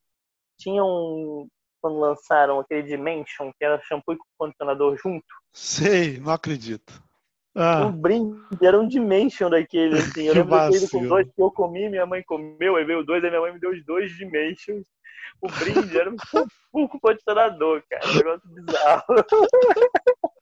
[0.59, 1.47] tinha um...
[1.81, 5.25] Quando lançaram aquele Dimension, que era shampoo e condicionador junto.
[5.51, 7.01] Sei, não acredito.
[7.55, 7.85] Ah.
[7.85, 10.27] Um brinde, era um Dimension daquele, assim.
[10.27, 13.29] Eu lembro daquele com dois que eu comi, minha mãe comeu, aí veio dois, aí
[13.29, 14.85] minha mãe me deu os dois Dimensions.
[15.41, 16.15] O brinde era um
[16.71, 18.07] pouco condicionador, cara.
[18.07, 19.05] Um negócio bizarro.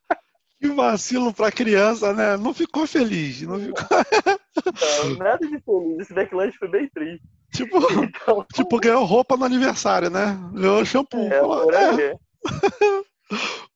[0.60, 2.36] Que vacilo pra criança, né?
[2.36, 3.42] Não ficou feliz.
[3.44, 3.82] Não, ficou...
[5.06, 6.00] não nada de feliz.
[6.00, 7.26] Esse backlash foi bem triste.
[7.54, 8.46] Tipo, então...
[8.54, 10.38] tipo ganhou roupa no aniversário, né?
[10.54, 11.28] Ganhou shampoo.
[11.28, 12.16] É, falou, é.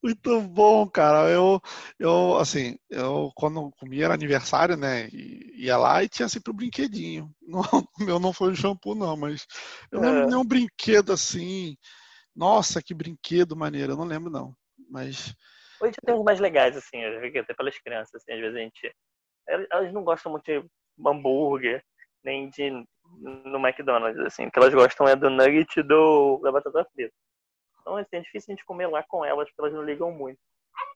[0.01, 1.29] Muito bom, cara.
[1.29, 1.61] Eu,
[1.99, 5.07] eu, assim, eu quando comia era aniversário, né?
[5.11, 7.31] Ia lá e tinha sempre um brinquedinho.
[7.41, 9.45] Não, o meu não foi um shampoo, não, mas
[9.91, 10.11] eu não é.
[10.11, 11.77] lembro nenhum brinquedo assim.
[12.35, 13.93] Nossa, que brinquedo maneiro.
[13.93, 14.55] Eu não lembro, não.
[14.89, 15.35] Mas.
[15.79, 18.59] Hoje tem uns mais legais, assim, eu vi até pelas crianças, assim, às vezes a
[18.59, 18.95] gente.
[19.71, 20.63] Elas não gostam muito de
[21.05, 21.83] hambúrguer,
[22.23, 22.71] nem de
[23.19, 24.47] no McDonald's, assim.
[24.47, 27.13] O que elas gostam é do nugget do, da batata frita.
[27.81, 30.39] Então, assim, é difícil a gente comer lá com elas, porque elas não ligam muito.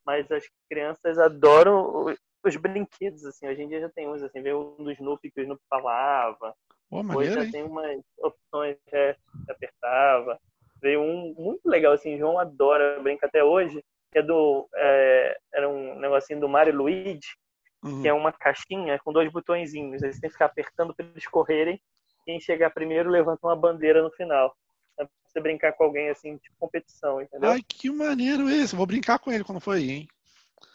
[0.05, 2.05] Mas as crianças adoram
[2.45, 3.47] os brinquedos, assim.
[3.47, 6.55] Hoje em dia já tem uns, assim, veio um do Snoopy que o Snoopy falava.
[6.89, 7.51] Hoje já hein?
[7.51, 10.39] tem umas opções é, que apertava.
[10.81, 14.67] Veio um muito legal, assim, João adora, brinca até hoje, que é do.
[14.75, 17.35] É, era um negocinho do Mario Luigi,
[17.83, 18.01] uhum.
[18.01, 20.01] que é uma caixinha com dois botõezinhos.
[20.01, 21.81] Você tem que ficar apertando para eles correrem.
[22.27, 24.53] Quem chegar primeiro levanta uma bandeira no final.
[24.99, 27.51] É pra você brincar com alguém assim, tipo competição, entendeu?
[27.51, 28.75] Ai, que maneiro esse.
[28.75, 30.07] Vou brincar com ele quando for aí, hein?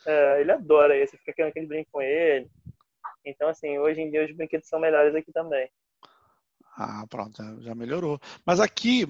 [0.06, 2.50] É, ele adora esse, fica querendo que ele brinque com ele.
[3.22, 5.70] Então, assim, hoje em dia os brinquedos são melhores aqui também.
[6.74, 8.18] Ah, pronto, já melhorou.
[8.46, 9.06] Mas aqui,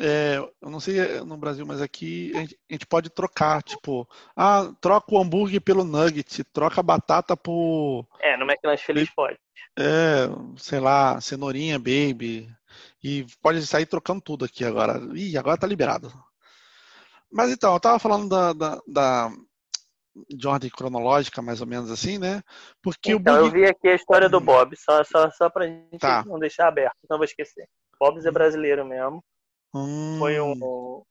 [0.00, 4.06] é, eu não sei no Brasil, mas aqui a gente, a gente, pode trocar, tipo,
[4.36, 8.06] ah, troca o hambúrguer pelo nugget, troca a batata por.
[8.20, 9.38] É, no McLanche Feliz pode.
[9.78, 10.28] É,
[10.58, 12.48] sei lá, cenourinha, baby.
[13.02, 15.00] E pode sair trocando tudo aqui agora.
[15.14, 16.12] Ih, agora tá liberado.
[17.32, 19.32] Mas então, eu tava falando da, da, da
[20.28, 22.42] de ordem cronológica, mais ou menos assim, né?
[22.82, 23.46] Porque então, o Bug...
[23.46, 26.24] eu vi aqui a história do Bob, só, só, só pra gente tá.
[26.26, 27.66] não deixar aberto, não vou esquecer.
[27.98, 29.22] Bob é brasileiro mesmo.
[29.84, 30.16] Hum.
[30.18, 31.04] Foi um,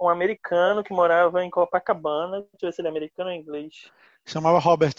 [0.00, 2.40] um americano que morava em Copacabana.
[2.40, 3.90] Deixa eu ver se ele é americano ou inglês.
[4.24, 4.94] Chamava Robert.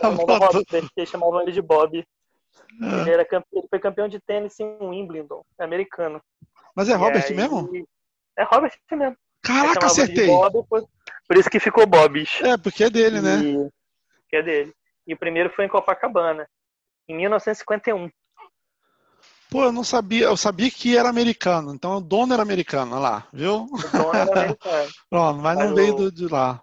[0.00, 1.98] Chamava Robert, eles chamavam ele de Bob.
[1.98, 3.00] É.
[3.00, 3.46] Ele, era campe...
[3.52, 6.20] ele foi campeão de tênis em Wimbledon, é americano.
[6.74, 7.34] Mas é Robert aí...
[7.34, 7.86] mesmo?
[8.36, 9.16] É Robert mesmo.
[9.42, 10.26] Caraca, acertei.
[10.26, 12.40] Bob, por isso que ficou Bob's.
[12.42, 13.38] É, porque é dele, né?
[13.38, 13.70] E...
[14.28, 14.74] Que é dele.
[15.06, 16.48] E o primeiro foi em Copacabana,
[17.08, 18.10] em 1951.
[19.50, 23.00] Pô, eu não sabia, eu sabia que era americano, então o dono era americano, olha
[23.00, 23.64] lá, viu?
[23.64, 24.90] O dono era americano.
[25.08, 26.10] Pronto, mas, mas não veio o...
[26.10, 26.62] de lá.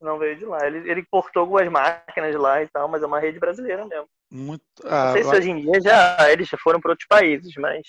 [0.00, 0.66] Não veio de lá.
[0.66, 4.08] Ele, ele portou algumas máquinas de lá e tal, mas é uma rede brasileira mesmo.
[4.30, 7.54] Muito, ah, não sei se hoje em dia já eles já foram para outros países,
[7.56, 7.82] mas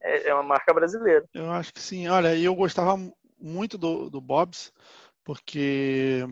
[0.00, 1.24] é, é uma marca brasileira.
[1.34, 2.08] Eu acho que sim.
[2.08, 2.98] Olha, eu gostava
[3.38, 4.72] muito do, do Bob's,
[5.24, 6.26] porque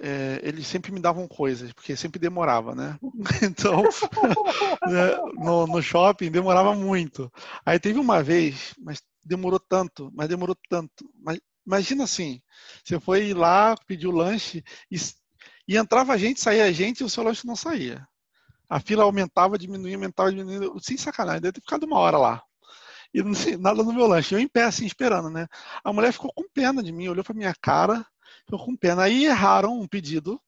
[0.00, 2.98] é, eles sempre me davam coisas, porque sempre demorava, né?
[3.42, 7.32] Então, né, no, no, shopping demorava muito.
[7.64, 11.08] Aí teve uma vez, mas demorou tanto, mas demorou tanto.
[11.22, 12.40] Mas, imagina assim,
[12.84, 14.96] você foi lá, pediu lanche e,
[15.68, 18.06] e entrava gente, saía gente e o seu lanche não saía.
[18.68, 22.42] A fila aumentava, diminuía, aumentava, diminuía, sem sacanagem, deve ter ficado uma hora lá
[23.14, 24.34] e não sei, nada no meu lanche.
[24.34, 25.46] Eu em pé, assim, esperando, né?
[25.82, 28.06] A mulher ficou com pena de mim, olhou pra minha cara,
[28.46, 29.02] ficou com pena.
[29.02, 30.40] Aí erraram um pedido,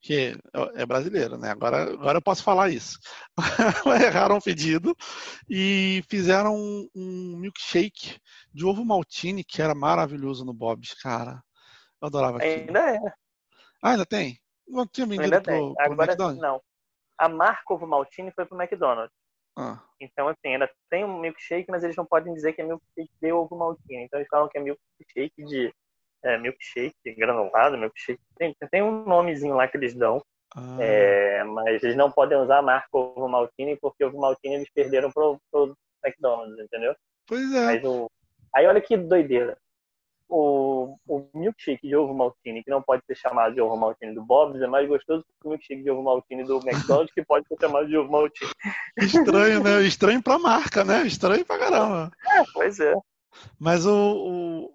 [0.00, 0.36] que
[0.74, 1.50] é brasileiro, né?
[1.50, 2.98] Agora, agora eu posso falar isso.
[4.06, 4.94] erraram um pedido
[5.48, 8.20] e fizeram um, um, milkshake
[8.52, 11.42] de ovo maltine, que era maravilhoso no Bob's, cara.
[12.00, 12.66] Eu adorava aquilo.
[12.68, 12.98] Ainda é.
[13.82, 14.38] Ah, ainda tem?
[14.68, 16.42] Não tinha vendido ainda pro, pro Agora, McDonald's?
[16.42, 16.60] Não.
[17.16, 19.14] A marca ovo maltine foi pro McDonald's.
[19.56, 19.82] Ah.
[20.00, 23.32] Então, assim, ainda tem um milkshake, mas eles não podem dizer que é milkshake de
[23.32, 24.04] ovo maltine.
[24.04, 25.72] Então, eles falam que é milkshake de
[26.24, 28.20] é, milkshake granulado, milkshake.
[28.36, 30.22] Tem, tem um nomezinho lá que eles dão.
[30.56, 30.76] Ah.
[30.80, 35.10] É, mas eles não podem usar a marca ovo maltine, porque ovo maltine eles perderam
[35.10, 36.94] pro, pro McDonald's, entendeu?
[37.26, 37.86] Pois é.
[37.86, 38.10] O...
[38.54, 39.56] Aí olha que doideira
[40.28, 44.24] o, o milkshake de ovo maltine, que não pode ser chamado de ovo maltine do
[44.24, 47.56] Bob's, é mais gostoso que o milkshake de ovo maltine do McDonald's, que pode ser
[47.60, 48.50] chamado de ovo maltine.
[48.98, 49.82] Estranho, né?
[49.86, 51.06] Estranho pra marca, né?
[51.06, 52.10] Estranho pra caramba.
[52.26, 52.94] É, pois é.
[53.58, 54.74] Mas o, o,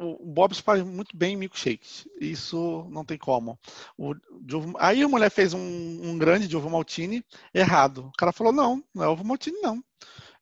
[0.00, 2.08] o Bob's faz muito bem milkshakes.
[2.20, 3.58] Isso não tem como.
[3.98, 4.14] O,
[4.78, 8.06] aí a mulher fez um, um grande de ovo maltine errado.
[8.08, 9.82] O cara falou, não, não é ovo maltine, não.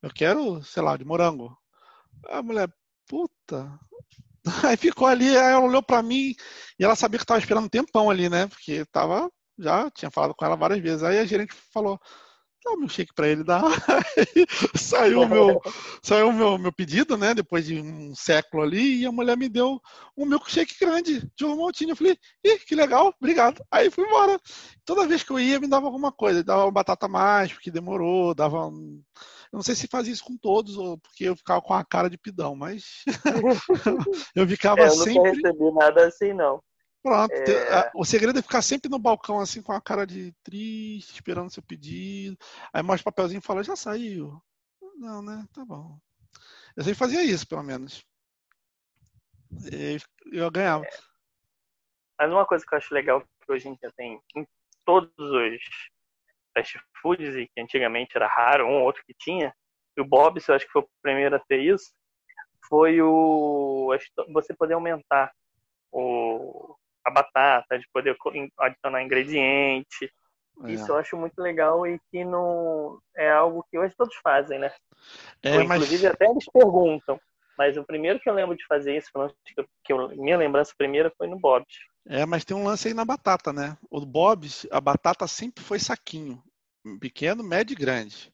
[0.03, 1.57] Eu quero, sei lá, de morango.
[2.29, 2.73] A mulher,
[3.07, 3.79] puta,
[4.65, 6.35] Aí ficou ali, aí ela olhou para mim
[6.79, 8.47] e ela sabia que estava esperando um tempão ali, né?
[8.47, 11.03] Porque tava, já tinha falado com ela várias vezes.
[11.03, 12.01] Aí a gerente falou:
[12.65, 13.63] dá um milkshake para ele dar.
[14.77, 15.61] saiu o meu,
[16.03, 17.35] saiu meu, meu pedido, né?
[17.35, 19.81] Depois de um século ali, e a mulher me deu
[20.17, 21.91] um milkshake grande de um montinho.
[21.91, 23.65] Eu falei, ih, que legal, obrigado.
[23.71, 24.41] Aí fui embora.
[24.85, 28.35] Toda vez que eu ia, me dava alguma coisa, dava uma batata mais, porque demorou,
[28.35, 29.03] dava um
[29.53, 32.11] eu não sei se fazia isso com todos, ou porque eu ficava com a cara
[32.11, 33.03] de pidão, mas
[34.37, 35.31] eu ficava é, eu sempre.
[35.31, 36.63] Recebi nada assim, não.
[37.03, 37.33] Pronto.
[37.33, 37.91] É...
[37.95, 41.63] O segredo é ficar sempre no balcão, assim, com a cara de triste, esperando seu
[41.63, 42.37] pedido.
[42.73, 44.43] Aí mostra o papelzinho e fala, já saiu.
[44.97, 45.47] Não, né?
[45.53, 45.99] Tá bom.
[46.77, 48.05] Eu sempre fazia isso, pelo menos.
[50.33, 50.85] Eu ganhava.
[50.85, 50.91] É.
[52.19, 54.47] Mas uma coisa que eu acho legal que hoje em dia tem em
[54.85, 55.61] todos os
[56.53, 59.55] fast foods, e que antigamente era raro, um ou outro que tinha,
[59.97, 61.93] e o Bob's, eu acho que foi o primeiro a ter isso,
[62.69, 63.95] foi o
[64.33, 65.33] você poder aumentar
[65.93, 68.17] o, a batata, de poder
[68.59, 70.13] adicionar ingrediente.
[70.65, 70.73] É.
[70.73, 74.73] Isso eu acho muito legal e que não é algo que hoje todos fazem, né?
[75.43, 76.13] É, Ou, inclusive mas...
[76.13, 77.21] até eles perguntam.
[77.57, 79.11] Mas o primeiro que eu lembro de fazer isso,
[79.85, 81.77] que eu, minha lembrança primeira foi no Bob's.
[82.07, 83.77] É, mas tem um lance aí na batata, né?
[83.91, 86.43] O Bob's, a batata sempre foi saquinho.
[87.01, 88.33] Pequeno, médio e grande.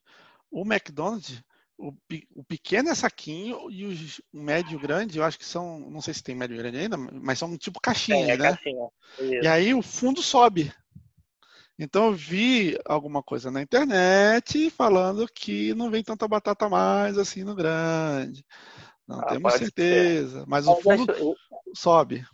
[0.51, 1.43] O McDonald's
[1.77, 1.93] O,
[2.35, 6.13] o, pequeno é saquinho e os, o médio grande, eu acho que são, não sei
[6.13, 8.49] se tem médio grande ainda, mas são tipo caixinha, é, né?
[8.51, 8.89] Caixinha.
[9.19, 10.73] E aí o fundo sobe.
[11.77, 17.43] Então eu vi alguma coisa na internet falando que não vem tanta batata mais assim
[17.43, 18.45] no grande.
[19.05, 20.45] Não ah, temos certeza, ser.
[20.47, 21.35] mas, mas o fundo acho...
[21.75, 22.25] sobe.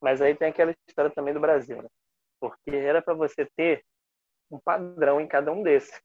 [0.00, 1.88] Mas aí tem aquela história também do Brasil, né?
[2.40, 3.84] Porque era para você ter
[4.50, 5.98] um padrão em cada um desses.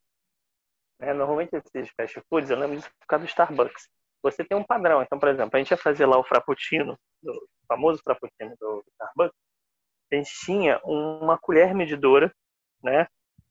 [1.02, 3.88] É, normalmente esses fast foods, eu lembro disso por causa do Starbucks.
[4.22, 5.02] Você tem um padrão.
[5.02, 9.38] Então, por exemplo, a gente ia fazer lá o frappuccino, o famoso frappuccino do Starbucks.
[10.12, 12.34] A gente tinha uma colher medidora
[12.84, 13.08] né?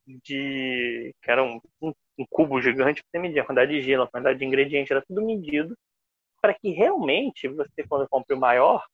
[0.07, 1.93] De que era um, um,
[2.31, 5.77] cubo gigante você media a quantidade de gelo, a quantidade de ingrediente, era tudo medido
[6.41, 8.87] para que realmente você, quando compre o maior,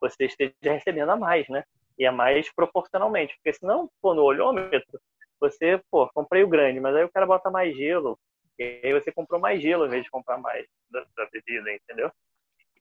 [0.00, 1.64] você esteja recebendo a mais, né?
[1.98, 5.00] E a mais proporcionalmente, porque senão, pô, no olhômetro,
[5.42, 8.18] você, pô, comprei o grande, mas aí o cara bota mais gelo,
[8.58, 12.12] e aí você comprou mais gelo em vez de comprar mais da, da bebida, entendeu?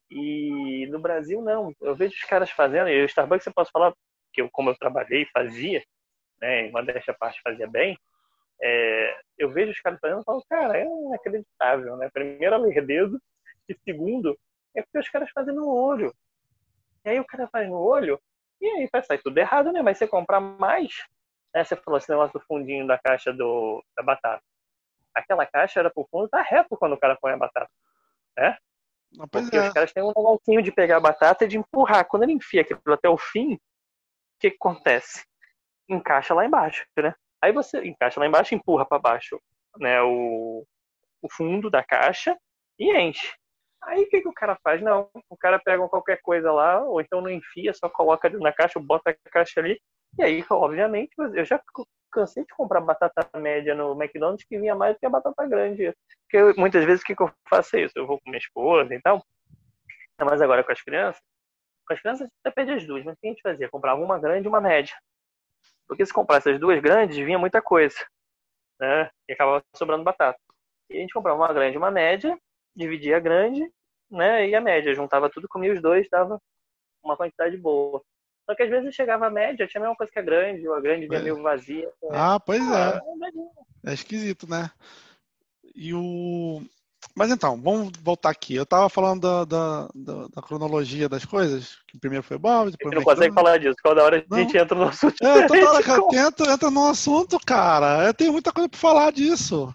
[0.10, 1.74] E no Brasil, não.
[1.82, 3.94] Eu vejo os caras fazendo, e o Starbucks, eu posso falar
[4.32, 5.84] que eu, como eu trabalhei, fazia,
[6.40, 7.98] né, em modéstia parte fazia bem,
[8.62, 12.10] é, eu vejo os caras fazendo e falo, cara, é inacreditável, né?
[12.14, 13.20] Primeiro, a ler dedo,
[13.68, 14.38] e segundo,
[14.76, 16.14] é porque os caras fazem no olho.
[17.04, 18.22] E aí o cara faz no olho,
[18.62, 19.82] e aí vai sair tudo errado, né?
[19.82, 20.94] Mas você comprar mais,
[21.54, 21.64] né?
[21.64, 24.44] Você falou esse negócio do fundinho da caixa do, da batata.
[25.14, 27.70] Aquela caixa era pro fundo, tá reto quando o cara põe a batata,
[28.38, 28.58] né?
[29.30, 29.68] Porque é.
[29.68, 32.06] os caras têm um negocinho de pegar a batata e de empurrar.
[32.08, 33.60] Quando ele enfia aquilo até o fim, o
[34.40, 35.26] que, que acontece?
[35.94, 37.14] encaixa lá embaixo, né?
[37.42, 39.40] Aí você encaixa lá embaixo, empurra para baixo,
[39.78, 40.66] né, o,
[41.22, 42.38] o fundo da caixa
[42.80, 43.34] e enche.
[43.84, 44.82] Aí o que, que o cara faz?
[44.82, 48.80] Não, o cara pega qualquer coisa lá, ou então não enfia, só coloca na caixa,
[48.80, 49.80] bota a caixa ali,
[50.20, 51.62] e aí, obviamente, eu já
[52.12, 55.94] cansei de comprar batata média no McDonald's que vinha mais do que a batata grande.
[56.24, 57.94] Porque eu, muitas vezes o que, que eu faço é isso?
[57.96, 59.26] Eu vou com minha esposa e tal,
[60.20, 61.22] mas agora com as crianças,
[61.88, 63.70] com as crianças até pede as duas, mas o que a gente fazia?
[63.70, 64.96] Comprava uma grande e uma média.
[65.88, 67.96] Porque se comprasse as duas grandes, vinha muita coisa.
[68.80, 69.10] Né?
[69.28, 70.40] E acabava sobrando batata.
[70.90, 72.38] E a gente comprava uma grande e uma média,
[72.76, 73.72] dividia a grande
[74.10, 74.50] né?
[74.50, 74.94] e a média.
[74.94, 76.40] Juntava tudo, comia os dois, dava
[77.04, 78.02] uma quantidade boa.
[78.46, 80.76] Só que às vezes chegava a média, tinha a mesma coisa que a grande, ou
[80.76, 81.24] a grande vinha é.
[81.24, 81.90] meio vazia.
[82.12, 83.00] Ah, pois é.
[83.86, 84.70] É esquisito, né?
[85.76, 86.62] E o.
[87.16, 88.56] Mas então, vamos voltar aqui.
[88.56, 92.94] Eu estava falando da, da, da, da, cronologia das coisas, que primeiro foi Bob, depois.
[92.94, 95.16] Você não consegue falar disso, toda hora a gente entra no assunto.
[95.22, 98.06] É, toda hora que eu tento, entra no assunto, cara.
[98.06, 99.74] Eu tenho muita coisa para falar disso.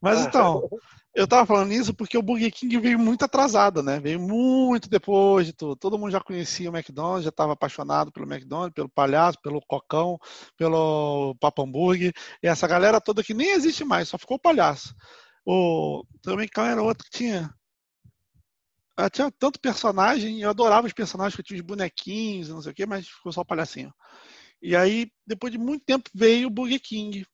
[0.00, 0.68] Mas então,
[1.16, 3.98] eu estava falando isso porque o Burger King veio muito atrasado, né?
[3.98, 5.74] Veio muito depois de tudo.
[5.74, 10.18] Todo mundo já conhecia o McDonald's, já estava apaixonado pelo McDonald's, pelo palhaço, pelo cocão,
[10.58, 12.12] pelo Papa Hambúrguer.
[12.42, 14.94] E essa galera toda que nem existe mais, só ficou o palhaço.
[15.46, 17.50] O, também qual era outro que tinha?
[18.94, 22.74] Ah, tinha tanto personagem, eu adorava os personagens que tinha os bonequinhos, não sei o
[22.74, 23.92] que, mas ficou só o palhacinho.
[24.60, 27.26] E aí, depois de muito tempo, veio o Burger King.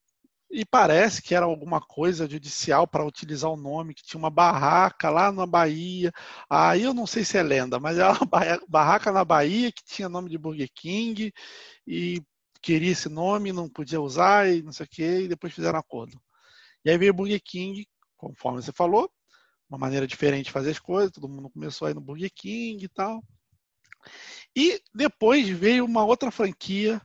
[0.53, 5.09] E parece que era alguma coisa judicial para utilizar o nome, que tinha uma barraca
[5.09, 6.11] lá na Bahia.
[6.47, 10.07] Aí eu não sei se é lenda, mas era uma barraca na Bahia que tinha
[10.07, 11.33] nome de Burger King
[11.87, 12.21] e
[12.61, 16.21] queria esse nome, não podia usar e não sei o que, e depois fizeram acordo.
[16.85, 17.87] E aí veio o Burger King
[18.23, 19.11] conforme você falou,
[19.69, 22.89] uma maneira diferente de fazer as coisas, todo mundo começou aí no Burger King e
[22.89, 23.21] tal.
[24.55, 27.01] E depois veio uma outra franquia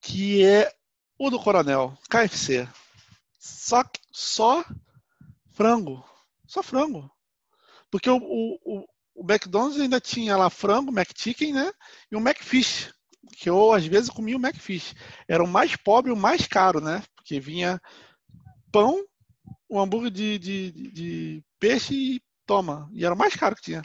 [0.00, 0.72] que é
[1.18, 2.68] o do Coronel, KFC.
[3.38, 4.64] Só, só
[5.52, 6.04] frango.
[6.46, 7.10] Só frango.
[7.90, 11.72] Porque o, o, o McDonald's ainda tinha lá frango, McChicken, né?
[12.10, 12.92] E o McFish.
[13.36, 14.94] Que eu, às vezes, comia o McFish.
[15.28, 17.02] Era o mais pobre e o mais caro, né?
[17.16, 17.80] Porque vinha
[18.70, 19.04] pão
[19.70, 22.88] um hambúrguer de, de, de, peixe e toma.
[22.92, 23.82] E era o mais caro que tinha.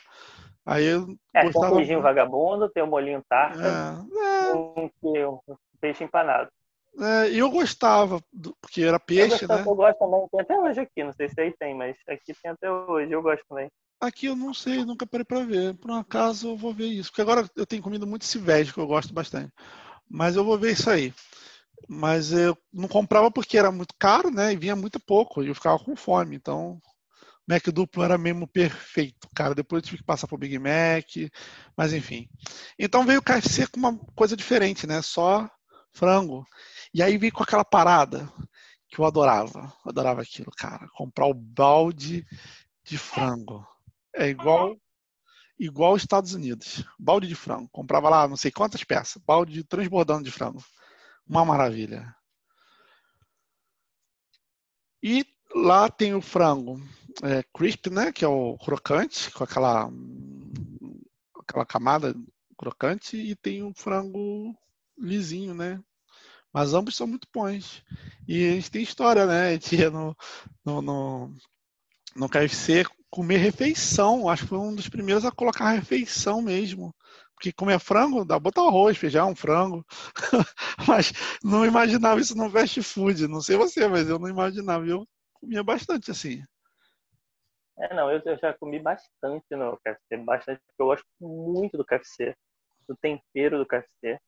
[0.66, 1.76] Aí eu é, gostava...
[1.78, 4.54] tem um vagabundo, tem um molinho tarta, é, é...
[4.54, 5.40] Um,
[5.80, 6.52] peixe empanado.
[6.98, 8.22] É, e eu gostava,
[8.62, 9.70] porque era peixe, eu gostava, né?
[9.70, 12.52] Eu gosto também, tem até hoje aqui, não sei se aí tem, mas aqui tem
[12.52, 13.70] até hoje, eu gosto também.
[14.02, 15.74] Aqui eu não sei, nunca parei para ver.
[15.76, 17.10] Por um acaso eu vou ver isso.
[17.12, 19.52] Porque agora eu tenho comido muito civejo, que eu gosto bastante.
[20.10, 21.14] Mas eu vou ver isso aí.
[21.88, 24.54] Mas eu não comprava porque era muito caro, né?
[24.54, 25.44] E vinha muito pouco.
[25.44, 26.38] E eu ficava com fome.
[26.38, 26.80] Então,
[27.46, 29.54] Mac duplo era mesmo perfeito, cara.
[29.54, 31.32] Depois eu tive que passar pro Big Mac,
[31.76, 32.30] mas enfim.
[32.78, 35.02] Então veio o KFC com uma coisa diferente, né?
[35.02, 35.50] Só
[35.92, 36.46] frango.
[36.94, 38.32] E aí veio com aquela parada
[38.88, 39.74] que eu adorava.
[39.86, 40.88] Eu adorava aquilo, cara.
[40.94, 42.26] Comprar o balde
[42.84, 43.66] de frango.
[44.16, 44.76] É igual
[45.60, 46.84] igual os Estados Unidos.
[46.98, 47.70] Balde de frango.
[47.72, 49.22] Comprava lá não sei quantas peças.
[49.26, 50.64] Balde transbordando de frango.
[51.28, 52.16] Uma maravilha.
[55.04, 56.82] E lá tem o frango
[57.24, 58.12] é, crisp, né?
[58.12, 59.90] Que é o crocante, com aquela,
[61.40, 62.16] aquela camada
[62.58, 64.54] crocante, e tem o frango
[64.98, 65.82] lisinho, né?
[66.54, 67.84] Mas ambos são muito bons.
[68.28, 69.50] E a gente tem história, né?
[69.50, 70.16] A gente ia no,
[70.66, 71.36] no, no,
[72.16, 74.30] no KFC comer refeição.
[74.30, 76.94] Acho que foi um dos primeiros a colocar refeição mesmo.
[77.34, 79.86] Porque comer frango, dá botar arroz, feijão, frango.
[80.88, 83.28] mas não imaginava isso no fast food.
[83.28, 84.86] Não sei você, mas eu não imaginava.
[84.86, 86.44] Eu comia bastante assim.
[87.78, 91.86] É, não, eu, eu já comi bastante no KFC, bastante, porque eu gosto muito do
[91.86, 92.36] KFC,
[92.88, 94.20] do tempero do KFC.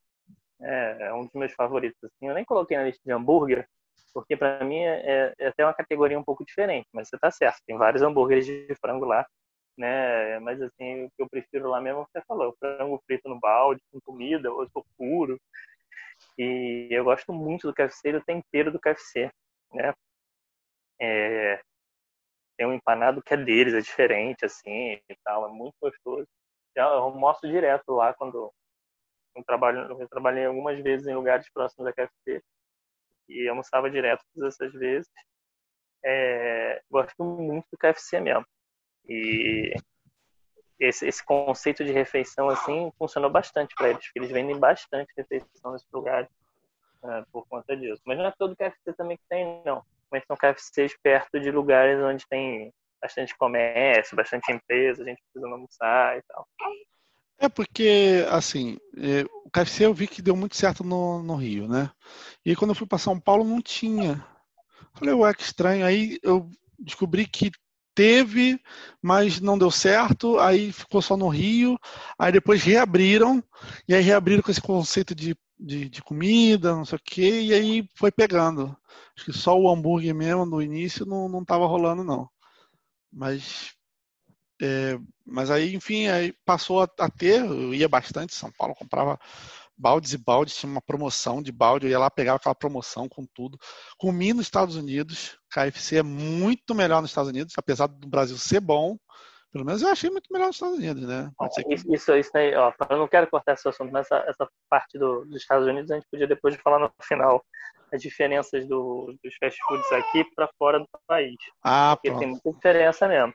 [0.61, 1.97] É, é um dos meus favoritos.
[2.03, 2.27] Assim.
[2.27, 3.67] Eu nem coloquei na lista de hambúrguer,
[4.13, 7.61] porque para mim é, é, até uma categoria um pouco diferente, mas você tá certo,
[7.65, 9.25] tem vários hambúrgueres de frango lá,
[9.77, 10.39] né?
[10.39, 13.99] Mas assim, o que eu prefiro lá mesmo, você falou, frango frito no balde, com
[14.01, 15.39] comida, ou puro.
[16.37, 19.31] E eu gosto muito do KFC e do tempero do KFC,
[19.73, 19.93] né?
[20.99, 21.61] É,
[22.57, 26.27] tem um empanado que é deles, é diferente, assim, e tal, é muito gostoso.
[26.75, 28.53] Eu mostro direto lá quando
[29.35, 32.43] eu trabalho, eu trabalhei algumas vezes em lugares próximos da KFC
[33.29, 35.09] e almoçava direto todas essas vezes.
[36.03, 38.45] É, gosto muito do KFC mesmo.
[39.07, 39.73] E
[40.79, 45.73] esse, esse conceito de refeição assim funcionou bastante para eles, porque eles vendem bastante refeição
[45.73, 46.29] nesses lugares
[47.03, 48.01] é, por conta disso.
[48.05, 51.97] Mas não é todo KFC também que tem, não mas são KFCs perto de lugares
[52.03, 56.47] onde tem bastante comércio, bastante empresa, a gente precisa almoçar e tal.
[57.41, 61.67] É porque, assim, é, o KFC eu vi que deu muito certo no, no Rio,
[61.67, 61.89] né?
[62.45, 64.25] E quando eu fui para São Paulo não tinha.
[64.93, 65.85] Falei, ué, que estranho.
[65.85, 67.51] Aí eu descobri que
[67.95, 68.61] teve,
[69.01, 71.77] mas não deu certo, aí ficou só no Rio,
[72.17, 73.43] aí depois reabriram,
[73.87, 77.53] e aí reabriram com esse conceito de de, de comida, não sei o quê, e
[77.53, 78.75] aí foi pegando.
[79.15, 82.27] Acho que só o hambúrguer mesmo no início não, não tava rolando, não.
[83.11, 83.73] Mas,
[84.61, 88.75] é, mas aí, enfim, aí passou a, a, ter, eu ia bastante em São Paulo,
[88.75, 89.19] comprava
[89.75, 93.25] baldes e baldes, tinha uma promoção de balde, eu ia lá, pegava aquela promoção com
[93.33, 93.57] tudo.
[93.97, 98.59] Comi nos Estados Unidos, KFC é muito melhor nos Estados Unidos, apesar do Brasil ser
[98.59, 98.97] bom,
[99.51, 101.29] pelo menos eu achei muito melhor nos Estados Unidos, né?
[101.55, 101.73] Que...
[101.73, 105.25] Isso, isso aí, ó, eu não quero cortar esse assunto, mas essa, essa parte do,
[105.25, 107.43] dos Estados Unidos a gente podia depois falar no final
[107.91, 111.35] as diferenças do, dos fast foods aqui para fora do país.
[111.63, 112.19] Ah, Porque pronto.
[112.19, 113.33] tem muita diferença mesmo.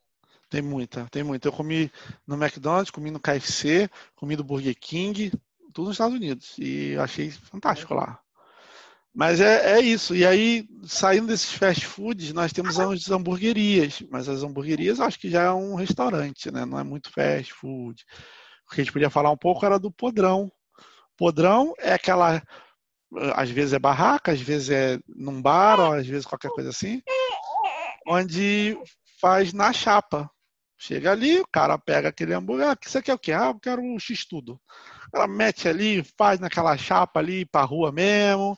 [0.49, 1.49] Tem muita, tem muita.
[1.49, 1.91] Eu comi
[2.27, 5.33] no McDonald's, comi no KFC, comi no Burger King,
[5.73, 6.55] tudo nos Estados Unidos.
[6.59, 8.21] E achei fantástico lá.
[9.17, 10.15] Mas é, é, isso.
[10.15, 14.03] E aí, saindo desses fast foods, nós temos as hamburguerias.
[14.11, 16.67] Mas as hamburguerias acho que já é um restaurante, né?
[16.67, 18.05] Não é muito fast food.
[18.67, 20.53] O que a gente podia falar um pouco era do podrão.
[21.17, 22.43] Podrão é aquela.
[23.35, 27.01] Às vezes é barraca, às vezes é num bar, ou às vezes qualquer coisa assim.
[28.07, 28.79] Onde
[29.19, 30.31] faz na chapa.
[30.79, 32.69] Chega ali, o cara pega aquele hambúrguer.
[32.69, 33.33] Ah, você quer o quê?
[33.33, 34.61] Ah, eu quero um X-tudo.
[35.15, 38.57] Ela mete ali, faz naquela chapa ali pra rua mesmo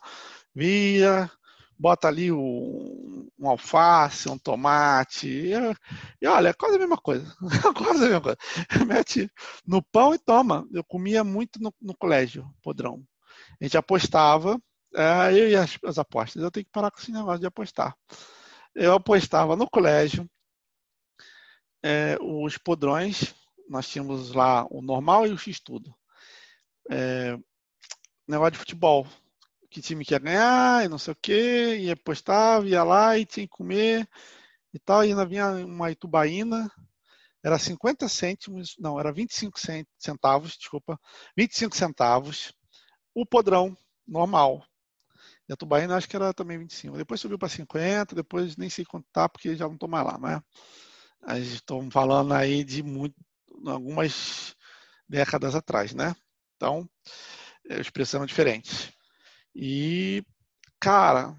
[0.59, 1.31] vira,
[1.79, 5.53] bota ali um, um alface, um tomate, e,
[6.21, 7.33] e, olha, é quase a mesma coisa,
[7.77, 8.39] quase a mesma coisa.
[8.87, 9.31] Mete
[9.65, 10.67] no pão e toma.
[10.73, 13.05] Eu comia muito no, no colégio, podrão.
[13.61, 14.61] A gente apostava,
[14.95, 17.95] é, eu e as, as apostas, eu tenho que parar com esse negócio de apostar.
[18.75, 20.29] Eu apostava no colégio,
[21.83, 23.35] é, os podrões,
[23.69, 25.95] nós tínhamos lá o normal e o X-tudo.
[26.91, 27.37] É,
[28.27, 29.07] negócio de futebol
[29.71, 33.27] que time que ia ganhar e não sei o que, e apostava, ia lá e
[33.27, 34.09] tinha que comer
[34.73, 36.71] e tal, e ainda vinha uma itubaína,
[37.43, 39.59] era 50 cêntimos, não, era 25
[39.99, 40.99] centavos, desculpa,
[41.37, 42.53] 25 centavos,
[43.15, 43.77] o podrão
[44.07, 44.65] normal.
[45.49, 46.97] E a tubaína acho que era também 25.
[46.97, 50.19] Depois subiu para 50, depois nem sei quanto tá, porque já não estou mais lá,
[50.19, 50.43] né?
[51.37, 53.15] Estamos falando aí de muito,
[53.67, 54.57] algumas
[55.09, 56.15] décadas atrás, né?
[56.57, 56.89] Então,
[57.69, 58.95] é, expressão diferente.
[59.55, 60.23] E,
[60.81, 61.35] cara,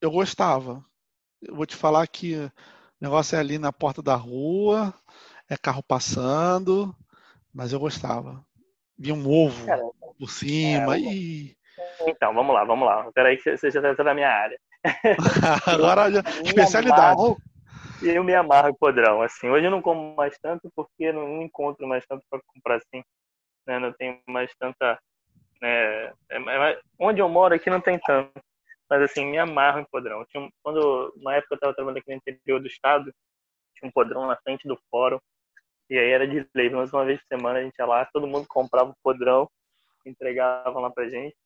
[0.00, 0.84] eu gostava.
[1.40, 2.52] Eu vou te falar que o
[3.00, 4.94] negócio é ali na porta da rua,
[5.48, 6.94] é carro passando,
[7.52, 8.44] mas eu gostava.
[8.98, 9.66] Vi um ovo
[10.18, 11.56] por cima é, e.
[12.06, 13.10] Então, vamos lá, vamos lá.
[13.12, 14.58] Peraí que você já está na minha área.
[15.66, 16.08] Agora,
[16.44, 17.20] especialidade.
[18.02, 19.48] E eu me amarro podrão, assim.
[19.48, 23.02] Hoje eu não como mais tanto porque não encontro mais tanto para comprar assim.
[23.66, 23.78] Né?
[23.78, 24.98] Não tenho mais tanta
[25.62, 26.06] né?
[26.06, 28.32] É, é, onde eu moro aqui não tem tanto.
[28.90, 30.24] Mas assim, me amarro em podrão.
[30.26, 33.14] Tinha, quando, na época eu estava trabalhando aqui no interior do estado,
[33.76, 35.20] tinha um podrão na frente do fórum.
[35.88, 38.26] E aí era de lei, mas uma vez por semana a gente ia lá, todo
[38.26, 39.48] mundo comprava o podrão,
[40.04, 41.36] entregava lá pra gente.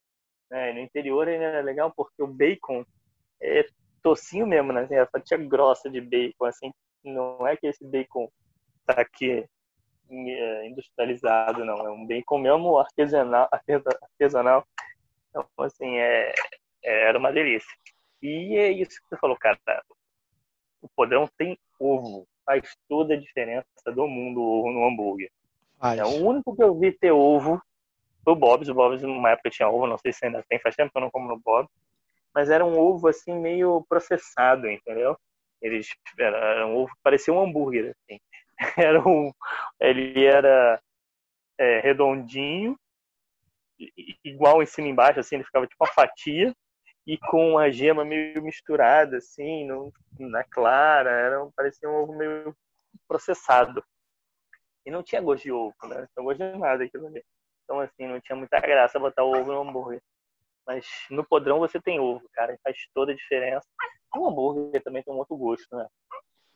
[0.50, 2.84] É, no interior ainda era legal porque o bacon
[3.42, 3.66] é
[4.06, 4.82] tocinho mesmo, né?
[4.82, 8.30] Assim, a fatia grossa de bacon, assim, Não é que esse bacon
[8.86, 9.44] tá aqui
[10.08, 11.84] é, industrializado, não.
[11.84, 13.48] É um bacon mesmo artesanal.
[13.50, 14.64] artesanal.
[15.28, 16.32] Então, assim, é,
[16.84, 17.68] é, era uma delícia.
[18.22, 19.58] E é isso que você falou, cara.
[20.80, 22.28] O podrão tem ovo.
[22.44, 25.32] Faz toda a diferença do mundo o ovo no hambúrguer.
[25.82, 27.60] É o único que eu vi ter ovo
[28.22, 28.68] foi o Bob's.
[28.68, 29.88] O Bob's, numa época, tinha ovo.
[29.88, 30.60] Não sei se ainda tem.
[30.60, 31.68] Faz tempo que eu não como no Bob's.
[32.36, 35.16] Mas era um ovo, assim, meio processado, entendeu?
[35.62, 38.20] Eles, era, um ovo, parecia um hambúrguer, assim.
[38.90, 39.32] Era um,
[39.78, 40.80] ele era
[41.58, 42.74] é, redondinho,
[44.24, 46.54] igual em cima e embaixo, assim, ele ficava tipo uma fatia
[47.06, 52.56] e com a gema meio misturada, assim, no, na clara, era, parecia um ovo meio
[53.06, 53.84] processado.
[54.86, 56.00] E não tinha gosto de ovo, né?
[56.00, 57.22] Não tinha gosto de nada aquilo ali.
[57.64, 60.00] Então, assim, não tinha muita graça botar o ovo no hambúrguer.
[60.66, 63.66] Mas no podrão você tem ovo, cara, e faz toda a diferença.
[64.16, 65.86] O hambúrguer também tem um outro gosto, né?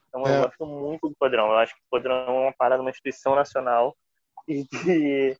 [0.08, 0.42] Então eu é.
[0.42, 1.46] gosto muito do podrão.
[1.46, 3.96] Eu acho que o podrão é uma parada, uma instituição nacional
[4.48, 5.36] e que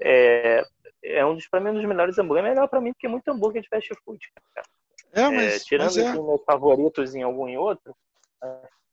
[0.00, 0.64] é,
[1.04, 2.48] é um dos, pra mim, um dos melhores hambúrgueres.
[2.48, 4.20] É melhor pra mim porque é muito hambúrguer de fast food,
[4.54, 4.66] cara.
[5.12, 6.08] É, mas, é, tirando mas é...
[6.08, 7.96] assim, meus favoritos em algum e outro,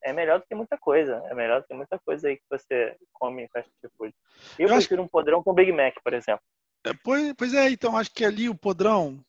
[0.04, 1.24] é melhor do que muita coisa.
[1.26, 4.14] É melhor do que muita coisa aí que você come em fast food.
[4.60, 5.08] Eu, eu prefiro acho...
[5.08, 6.44] um podrão com Big Mac, por exemplo.
[6.86, 9.20] É, pois, pois é, então acho que ali o podrão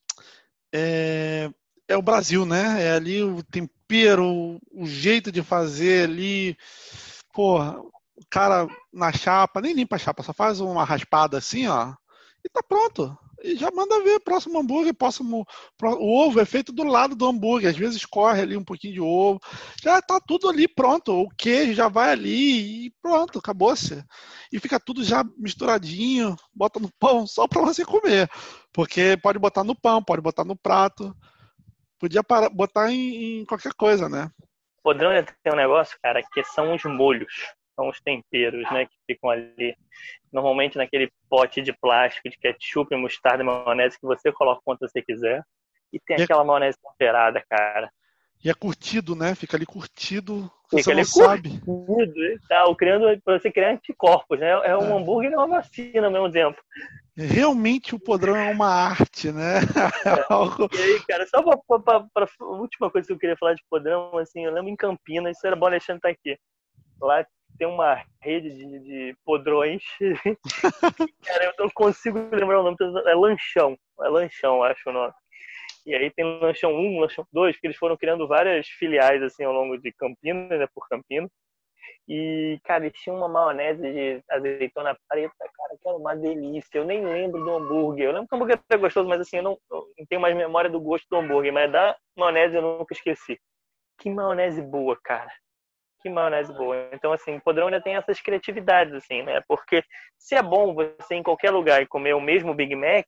[0.72, 1.50] é,
[1.88, 2.84] é o Brasil, né?
[2.84, 6.56] É ali o tempero, o jeito de fazer ali.
[7.32, 11.94] Porra, o cara na chapa, nem limpa a chapa, só faz uma raspada assim, ó,
[12.44, 13.16] e tá pronto.
[13.42, 15.46] E já manda ver próximo hambúrguer, próximo.
[15.82, 19.00] O ovo é feito do lado do hambúrguer, às vezes corre ali um pouquinho de
[19.00, 19.40] ovo.
[19.82, 21.12] Já tá tudo ali pronto.
[21.12, 24.02] O queijo já vai ali e pronto, acabou-se.
[24.52, 28.28] E fica tudo já misturadinho, bota no pão só para você comer.
[28.72, 31.14] Porque pode botar no pão, pode botar no prato.
[31.98, 34.30] Podia para, botar em, em qualquer coisa, né?
[34.82, 35.10] Podrão
[35.42, 37.32] tem um negócio, cara, que são os molhos,
[37.76, 39.76] são os temperos, né, que ficam ali.
[40.32, 45.02] Normalmente naquele pote de plástico de ketchup, mostarda e maionese que você coloca quanto você
[45.02, 45.44] quiser.
[45.92, 46.46] E tem e é aquela é...
[46.46, 47.90] maionese temperada, cara.
[48.44, 49.34] E é curtido, né?
[49.34, 50.50] Fica ali curtido.
[50.68, 51.60] Fica você ali não sabe.
[51.60, 54.50] Curtido e tal, criando, pra você criar anticorpos, né?
[54.50, 54.92] É um é.
[54.92, 56.60] hambúrguer e uma vacina ao mesmo tempo.
[57.16, 59.60] Realmente o podrão é uma arte, né?
[59.60, 60.26] É.
[60.76, 64.44] E aí, cara, só para a última coisa que eu queria falar de podrão, assim,
[64.44, 66.38] eu lembro em Campinas, isso era bom Alexandre estar tá aqui.
[67.00, 69.82] Lá tem uma rede de, de podrões.
[71.26, 72.76] cara, eu não consigo lembrar o nome,
[73.06, 73.76] é Lanchão.
[74.00, 75.12] É Lanchão, acho o nome.
[75.86, 79.52] E aí tem Lanchão 1, Lanchão 2, porque eles foram criando várias filiais assim ao
[79.52, 81.30] longo de Campinas, né, por Campinas.
[82.08, 86.78] E, cara, eles tinham uma maionese de azeitona preta, cara, que era uma delícia.
[86.78, 88.06] Eu nem lembro do hambúrguer.
[88.06, 90.36] Eu lembro que o hambúrguer era gostoso, mas assim, eu não, eu não tenho mais
[90.36, 91.52] memória do gosto do hambúrguer.
[91.52, 93.40] Mas da maionese eu nunca esqueci.
[93.98, 95.30] Que maionese boa, cara.
[96.06, 96.88] Que maionese boa.
[96.92, 99.42] Então, assim, o Podrão ainda tem essas criatividades, assim, né?
[99.48, 99.82] Porque
[100.16, 103.06] se é bom você ir em qualquer lugar e comer o mesmo Big Mac,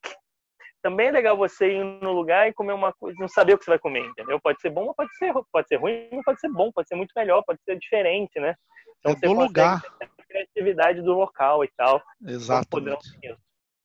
[0.82, 3.64] também é legal você ir no lugar e comer uma coisa, não saber o que
[3.64, 4.40] você vai comer, entendeu?
[4.40, 7.44] Pode ser bom, pode ser, pode ser ruim, pode ser bom, pode ser muito melhor,
[7.46, 8.56] pode ser diferente, né?
[8.98, 9.80] Então, é do lugar.
[10.02, 12.02] A criatividade do local e tal.
[12.26, 13.16] Exatamente.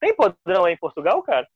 [0.00, 1.46] Tem podrão aí em Portugal, cara?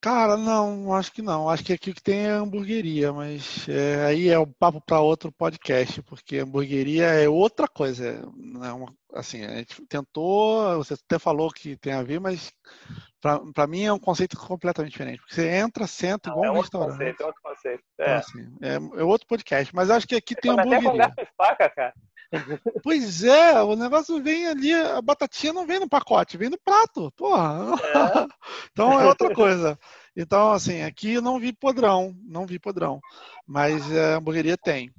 [0.00, 1.48] Cara, não, acho que não.
[1.48, 4.80] Acho que aqui o que tem é hamburgueria, mas é, aí é o um papo
[4.80, 8.06] para outro podcast, porque hamburgueria é outra coisa.
[8.62, 12.52] É uma, assim, a gente tentou, você até falou que tem a ver, mas
[13.20, 15.18] para mim é um conceito completamente diferente.
[15.18, 16.92] Porque você entra, senta, igual é um restaurante.
[16.92, 17.82] Conceito, é outro conceito.
[17.98, 18.04] É.
[18.04, 20.78] Então, assim, é, é, outro podcast, mas acho que aqui tem hamburgueria.
[20.78, 21.94] Até com garfo e faca, cara.
[22.82, 27.10] Pois é, o negócio vem ali, a batatinha não vem no pacote, vem no prato,
[27.12, 27.74] porra.
[27.82, 28.26] É.
[28.70, 29.78] então é outra coisa.
[30.14, 33.00] Então, assim, aqui eu não vi podrão, não vi podrão,
[33.46, 34.92] mas a hamburgueria tem.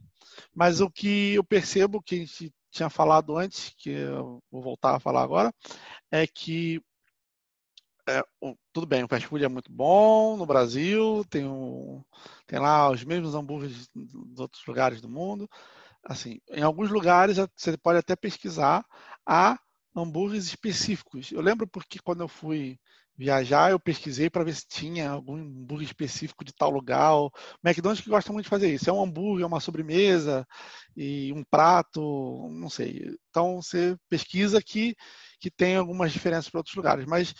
[0.55, 4.95] Mas o que eu percebo, que a gente tinha falado antes, que eu vou voltar
[4.95, 5.53] a falar agora,
[6.11, 6.81] é que
[8.07, 8.23] é,
[8.73, 12.03] tudo bem, o fast food é muito bom no Brasil, tem, um,
[12.47, 15.47] tem lá os mesmos hambúrgueres dos outros lugares do mundo,
[16.03, 18.85] assim, em alguns lugares você pode até pesquisar
[19.25, 19.57] há
[19.95, 21.31] hambúrgueres específicos.
[21.31, 22.79] Eu lembro porque quando eu fui
[23.17, 27.13] viajar, eu pesquisei para ver se tinha algum hambúrguer específico de tal lugar.
[27.15, 27.31] O
[27.63, 28.89] McDonald's que gosta muito de fazer isso.
[28.89, 30.47] É um hambúrguer, uma sobremesa
[30.95, 33.13] e um prato, não sei.
[33.29, 34.95] Então você pesquisa que,
[35.39, 37.05] que tem algumas diferenças para outros lugares.
[37.05, 37.33] Mas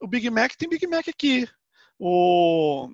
[0.00, 1.48] o Big Mac tem Big Mac aqui.
[1.98, 2.88] O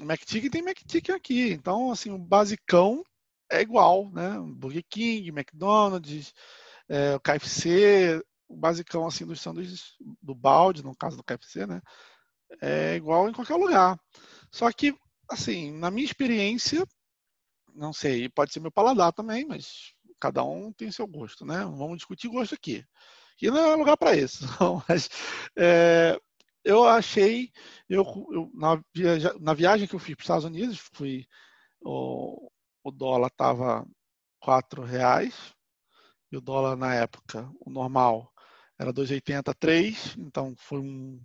[0.00, 1.52] McChicken tem McChicken aqui.
[1.52, 3.04] Então, assim, o basicão
[3.50, 4.38] é igual, né?
[4.56, 6.32] Burger King, McDonald's,
[6.88, 11.80] é, o KFC, o basicão assim dos sanduíches do balde, no caso do KFC, né?
[12.60, 13.98] É igual em qualquer lugar.
[14.50, 14.94] Só que,
[15.30, 16.86] assim, na minha experiência,
[17.74, 21.58] não sei, pode ser meu paladar também, mas cada um tem seu gosto, né?
[21.64, 22.84] Vamos discutir gosto aqui.
[23.40, 24.44] E não é lugar para isso.
[24.88, 25.08] Mas
[25.58, 26.18] é,
[26.64, 27.50] eu achei,
[27.88, 31.26] eu, eu na, viaja, na, viagem que eu fiz para os Estados Unidos, fui
[32.84, 33.86] o dólar estava
[34.38, 35.34] quatro reais
[36.30, 38.30] e o dólar na época, o normal
[38.78, 41.20] era 2,80 3, então foi um,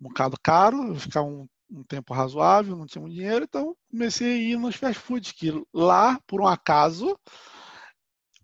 [0.00, 4.36] um bocado caro, ficar um, um tempo razoável, não tinha muito dinheiro, então comecei a
[4.36, 7.18] ir nos fast foods, que lá, por um acaso,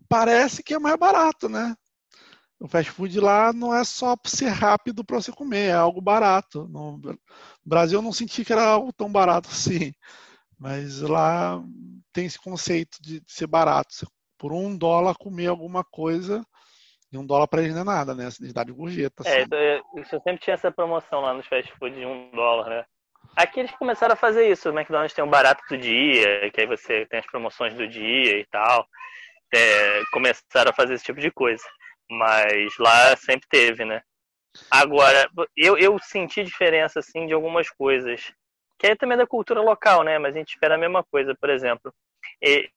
[0.07, 1.75] parece que é mais barato, né?
[2.59, 6.67] O fast food lá não é só ser rápido para você comer, é algo barato.
[6.67, 6.99] No
[7.63, 9.93] Brasil eu não senti que era algo tão barato assim,
[10.57, 11.61] mas lá
[12.11, 13.93] tem esse conceito de ser barato.
[13.93, 14.05] Você,
[14.37, 16.43] por um dólar comer alguma coisa,
[17.11, 18.27] e um dólar para eles não é nada, né?
[18.27, 19.23] Essa de gorjeta.
[19.25, 19.81] É, assim.
[19.95, 22.85] Eu sempre tinha essa promoção lá nos fast food de um dólar, né?
[23.35, 24.69] Aqui eles começaram a fazer isso.
[24.69, 28.39] O McDonald's tem o barato do dia, que aí você tem as promoções do dia
[28.39, 28.85] e tal.
[29.53, 31.63] É, começaram a fazer esse tipo de coisa.
[32.09, 34.01] Mas lá sempre teve, né?
[34.71, 38.33] Agora, eu, eu senti diferença, assim, de algumas coisas.
[38.77, 40.19] Que é também da cultura local, né?
[40.19, 41.35] Mas a gente espera a mesma coisa.
[41.35, 41.93] Por exemplo,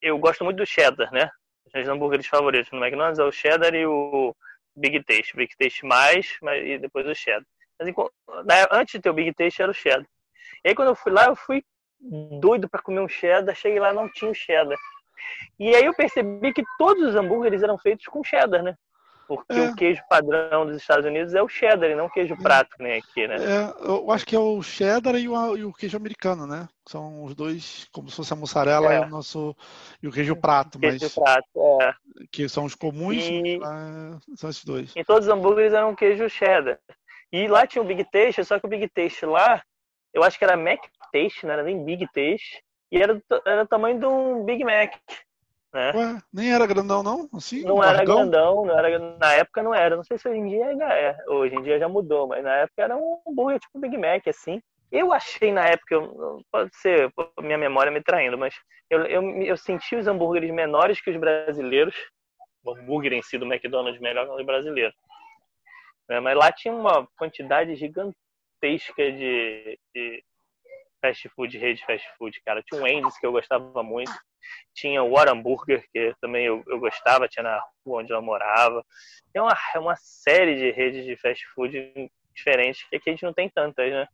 [0.00, 1.30] eu gosto muito do cheddar, né?
[1.74, 4.34] Os hambúrgueres favoritos no McDonald's é o cheddar e o
[4.74, 5.36] Big Taste.
[5.36, 7.46] Big Taste mais, mas, e depois o cheddar.
[7.78, 10.06] Mas, antes de ter o Big Taste era o cheddar.
[10.64, 11.62] E aí quando eu fui lá, eu fui
[12.40, 13.54] doido para comer um cheddar.
[13.54, 14.78] Cheguei lá, não tinha o cheddar.
[15.58, 18.74] E aí eu percebi que todos os hambúrgueres eram feitos com cheddar, né?
[19.30, 19.70] Porque é.
[19.70, 22.96] o queijo padrão dos Estados Unidos é o cheddar e não o queijo prato, né?
[22.96, 23.36] Aqui, né?
[23.36, 26.68] É, eu acho que é o cheddar e o, e o, queijo americano, né?
[26.84, 28.96] São os dois, como se fosse a mussarela é.
[28.96, 29.56] e o nosso
[30.02, 31.94] e o queijo prato, queijo mas prato, é.
[32.32, 33.60] que são os comuns, e...
[34.34, 34.92] são esses dois.
[34.96, 36.80] E todos os hambúrgueres eram queijo cheddar.
[37.32, 39.62] E lá tinha o Big Taste, só que o Big Taste lá,
[40.12, 40.80] eu acho que era Mac
[41.12, 44.96] Taste, não era nem Big Taste, e era, era o tamanho de um Big Mac.
[45.72, 45.92] Né?
[45.94, 47.28] Ué, nem era grandão, não?
[47.32, 49.96] Assim, não um era grandão, não era, na época não era.
[49.96, 51.16] Não sei se hoje em dia ainda é.
[51.28, 54.60] Hoje em dia já mudou, mas na época era um hambúrguer tipo Big Mac, assim.
[54.90, 55.96] Eu achei na época,
[56.50, 58.54] pode ser minha memória me traindo, mas
[58.88, 61.94] eu, eu, eu senti os hambúrgueres menores que os brasileiros.
[62.64, 64.94] O hambúrguer em si do McDonald's melhor que os brasileiros.
[66.10, 68.14] É, mas lá tinha uma quantidade gigantesca
[69.12, 70.24] de, de
[71.00, 72.62] fast food, rede fast food, cara.
[72.62, 74.12] Tinha um Wendy's que eu gostava muito.
[74.74, 78.84] Tinha o Warhamburger, que também eu, eu gostava, tinha na rua onde eu morava.
[79.34, 83.24] É uma, é uma série de redes de fast food diferentes que aqui a gente
[83.24, 84.06] não tem tantas, né?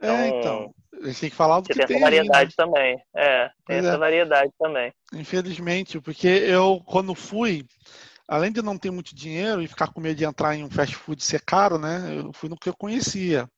[0.00, 1.86] É, então, então a gente tem que falar do que tem.
[1.86, 2.72] Tem essa variedade ainda.
[2.72, 3.02] também.
[3.14, 3.98] É, tem pois essa é.
[3.98, 4.92] variedade também.
[5.12, 7.64] Infelizmente, porque eu, quando fui,
[8.28, 10.94] além de não ter muito dinheiro e ficar com medo de entrar em um fast
[10.94, 12.18] food ser caro, né?
[12.18, 13.48] Eu fui no que eu conhecia.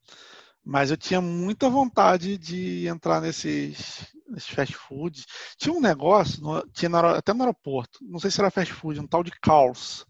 [0.68, 5.24] Mas eu tinha muita vontade de entrar nesses, nesses fast foods.
[5.56, 8.98] Tinha um negócio, no, tinha no, até no aeroporto, não sei se era fast food,
[8.98, 10.04] um tal de Carl's.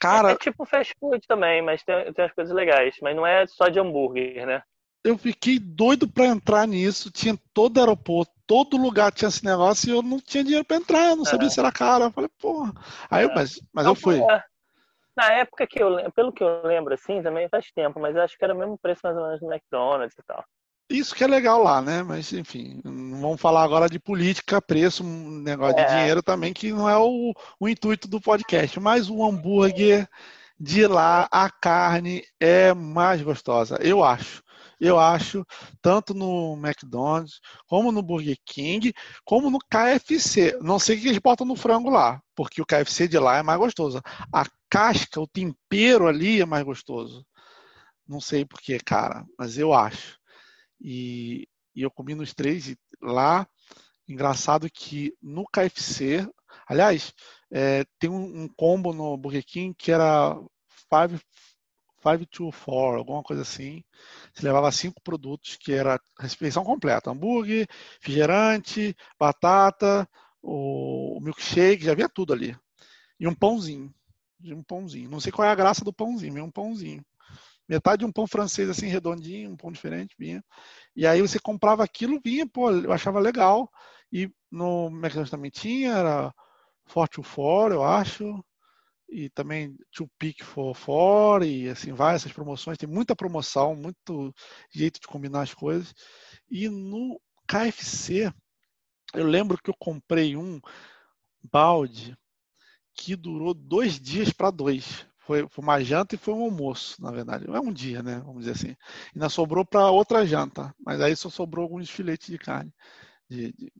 [0.00, 2.96] Cara, é, é tipo fast food também, mas tem, tem umas coisas legais.
[3.02, 4.62] Mas não é só de hambúrguer, né?
[5.04, 7.10] Eu fiquei doido para entrar nisso.
[7.10, 11.10] Tinha todo aeroporto, todo lugar tinha esse negócio e eu não tinha dinheiro para entrar.
[11.10, 11.28] Eu não é.
[11.28, 12.04] sabia se era caro.
[12.04, 12.72] Eu falei, porra.
[13.10, 13.34] Aí, é.
[13.34, 14.18] mas, mas eu fui.
[14.18, 14.42] É.
[15.16, 18.44] Na época que eu pelo que eu lembro, assim, também faz tempo, mas acho que
[18.44, 20.44] era o mesmo preço mais ou menos no McDonald's e tal.
[20.90, 22.02] Isso que é legal lá, né?
[22.02, 25.84] Mas, enfim, não vamos falar agora de política, preço, um negócio é.
[25.84, 28.78] de dinheiro também, que não é o, o intuito do podcast.
[28.78, 30.06] Mas o hambúrguer
[30.60, 34.43] de lá, a carne é mais gostosa, eu acho.
[34.84, 35.46] Eu acho,
[35.80, 38.92] tanto no McDonald's, como no Burger King,
[39.24, 40.58] como no KFC.
[40.60, 43.42] Não sei o que eles botam no frango lá, porque o KFC de lá é
[43.42, 44.02] mais gostoso.
[44.30, 47.24] A casca, o tempero ali é mais gostoso.
[48.06, 50.18] Não sei porquê, cara, mas eu acho.
[50.78, 53.48] E, e eu comi nos três lá.
[54.06, 56.28] Engraçado que no KFC,
[56.68, 57.14] aliás,
[57.50, 60.38] é, tem um, um, combo no Burger King que era
[62.04, 63.82] 5 to 4, alguma coisa assim.
[64.32, 67.66] Você levava cinco produtos que era refeição completa: hambúrguer,
[68.00, 70.08] refrigerante, batata,
[70.42, 72.56] o milkshake, já havia tudo ali.
[73.18, 73.92] E um pãozinho
[74.52, 75.08] um pãozinho.
[75.08, 77.04] Não sei qual é a graça do pãozinho, é um pãozinho.
[77.68, 80.44] Metade de um pão francês assim redondinho, um pão diferente, vinha.
[80.94, 83.70] E aí você comprava aquilo, vinha, pô, eu achava legal.
[84.12, 86.34] E no McDonald's também tinha, era
[86.86, 88.44] Forte for, eu acho.
[89.14, 92.76] E também Two Pick for for, e assim vai, essas promoções.
[92.76, 94.34] Tem muita promoção, muito
[94.72, 95.94] jeito de combinar as coisas.
[96.50, 98.32] E no KFC,
[99.14, 100.60] eu lembro que eu comprei um
[101.40, 102.18] balde
[102.92, 105.06] que durou dois dias para dois.
[105.18, 107.46] Foi, foi, uma janta e foi um almoço, na verdade.
[107.48, 108.20] É um dia, né?
[108.26, 108.76] Vamos dizer assim.
[109.14, 112.74] Ainda sobrou para outra janta, mas aí só sobrou alguns filetes de carne,
[113.30, 113.72] de, de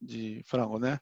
[0.00, 0.98] de frango, né?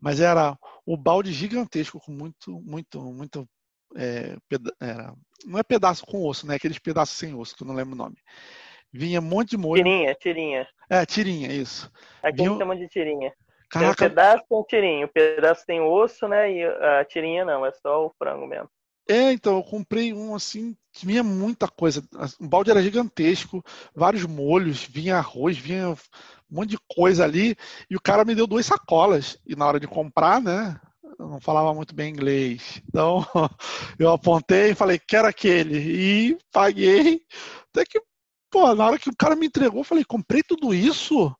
[0.00, 3.48] Mas era o balde gigantesco com muito, muito, muito.
[3.96, 4.36] É,
[4.80, 5.14] era,
[5.44, 6.56] não é pedaço com osso, né?
[6.56, 8.16] Aqueles pedaços sem osso, que eu não lembro o nome.
[8.92, 9.82] Vinha um monte de molho.
[9.82, 10.68] Tirinha, tirinha.
[10.88, 11.90] É, tirinha, isso.
[12.22, 12.48] Aqui Vinha...
[12.48, 13.32] a gente chama de tirinha.
[13.70, 15.06] Caraca, Tem um pedaço com tirinho.
[15.06, 16.52] O pedaço tem osso, né?
[16.52, 18.68] E a tirinha não, é só o frango mesmo.
[19.08, 22.02] É, então, eu comprei um assim, vinha muita coisa.
[22.38, 23.62] O balde era gigantesco,
[23.94, 25.96] vários molhos, vinha arroz, vinha um
[26.48, 27.56] monte de coisa ali.
[27.88, 29.38] E o cara me deu duas sacolas.
[29.46, 30.80] E na hora de comprar, né?
[31.18, 32.80] Eu não falava muito bem inglês.
[32.88, 33.24] Então,
[33.98, 35.78] eu apontei e falei, quero aquele.
[35.78, 37.20] E paguei.
[37.70, 38.00] Até que,
[38.50, 41.34] pô, na hora que o cara me entregou, eu falei, comprei tudo isso?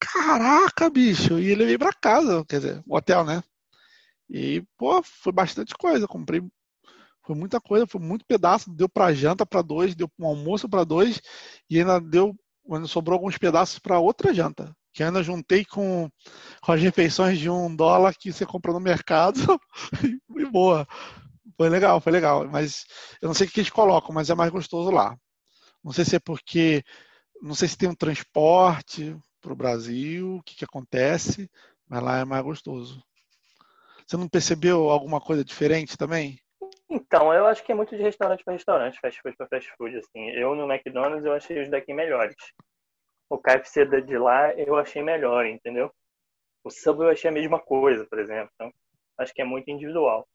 [0.00, 1.38] Caraca, bicho!
[1.38, 3.42] E ele veio pra casa, quer dizer, o hotel, né?
[4.28, 6.06] E, pô, foi bastante coisa.
[6.06, 6.42] Comprei
[7.26, 8.72] foi muita coisa, foi muito pedaço.
[8.72, 11.20] Deu para janta para dois, deu para um almoço para dois
[11.68, 12.34] e ainda deu,
[12.70, 14.74] ainda sobrou alguns pedaços para outra janta.
[14.92, 16.08] Que ainda juntei com,
[16.62, 19.40] com as refeições de um dólar que você compra no mercado
[20.38, 20.86] e boa.
[21.56, 22.48] Foi legal, foi legal.
[22.48, 22.84] Mas
[23.20, 25.16] eu não sei o que eles colocam, mas é mais gostoso lá.
[25.82, 26.84] Não sei se é porque,
[27.42, 31.50] não sei se tem um transporte para o Brasil, o que, que acontece,
[31.88, 33.02] mas lá é mais gostoso.
[34.06, 36.40] Você não percebeu alguma coisa diferente também?
[36.88, 39.96] Então, eu acho que é muito de restaurante para restaurante, fast food para fast food.
[39.96, 40.30] Assim.
[40.30, 42.36] Eu no McDonald's eu achei os daqui melhores.
[43.28, 45.92] O KFC de lá eu achei melhor, entendeu?
[46.62, 48.50] O Subway eu achei a mesma coisa, por exemplo.
[48.54, 48.72] Então,
[49.18, 50.26] acho que é muito individual.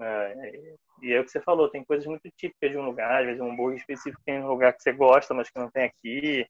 [0.00, 0.52] É,
[1.02, 3.40] e é o que você falou, tem coisas muito típicas de um lugar, às vezes
[3.40, 6.46] um hambúrguer específico tem um lugar que você gosta, mas que não tem aqui.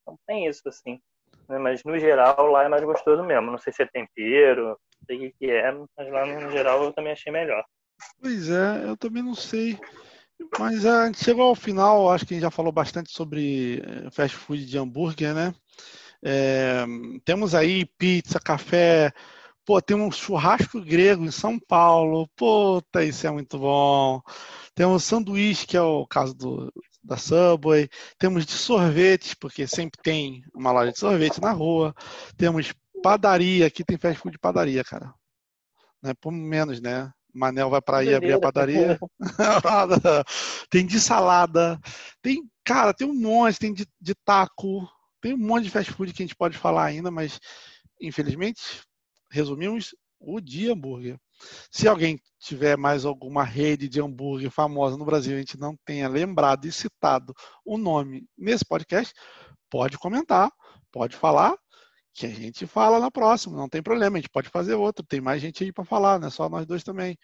[0.00, 1.00] Então tem isso, assim.
[1.48, 1.58] Né?
[1.58, 3.50] Mas no geral lá é mais gostoso mesmo.
[3.50, 6.92] Não sei se é tempero, não sei o que é, mas lá no geral eu
[6.92, 7.64] também achei melhor.
[8.20, 9.78] Pois é, eu também não sei.
[10.58, 13.80] Mas é, a gente chegou ao final, acho que a gente já falou bastante sobre
[13.84, 15.54] eh, fast food de hambúrguer, né?
[16.22, 16.84] É,
[17.24, 19.12] temos aí pizza, café,
[19.64, 24.20] pô, tem um churrasco grego em São Paulo, puta, isso é muito bom.
[24.74, 26.72] Temos sanduíche, que é o caso do,
[27.02, 27.88] da Subway.
[28.18, 31.94] Temos de sorvetes, porque sempre tem uma loja de sorvete na rua.
[32.36, 32.72] Temos
[33.02, 35.14] padaria, aqui tem fast food de padaria, cara.
[36.04, 37.10] É por menos, né?
[37.36, 38.98] Manel vai para aí abrir a padaria.
[40.70, 41.78] tem de salada,
[42.22, 44.88] tem, cara, tem um monte, tem de, de taco,
[45.20, 47.38] tem um monte de fast food que a gente pode falar ainda, mas
[48.00, 48.82] infelizmente
[49.30, 51.18] resumimos o de hambúrguer.
[51.70, 56.08] Se alguém tiver mais alguma rede de hambúrguer famosa no Brasil, a gente não tenha
[56.08, 57.34] lembrado e citado
[57.64, 59.12] o nome nesse podcast,
[59.68, 60.50] pode comentar,
[60.90, 61.54] pode falar,
[62.16, 65.20] que a gente fala na próxima, não tem problema, a gente pode fazer outro, tem
[65.20, 67.18] mais gente aí para falar, não é só nós dois também.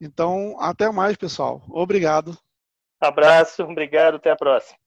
[0.00, 1.62] Então, até mais, pessoal.
[1.68, 2.38] Obrigado.
[3.00, 4.78] Abraço, obrigado, até a próxima.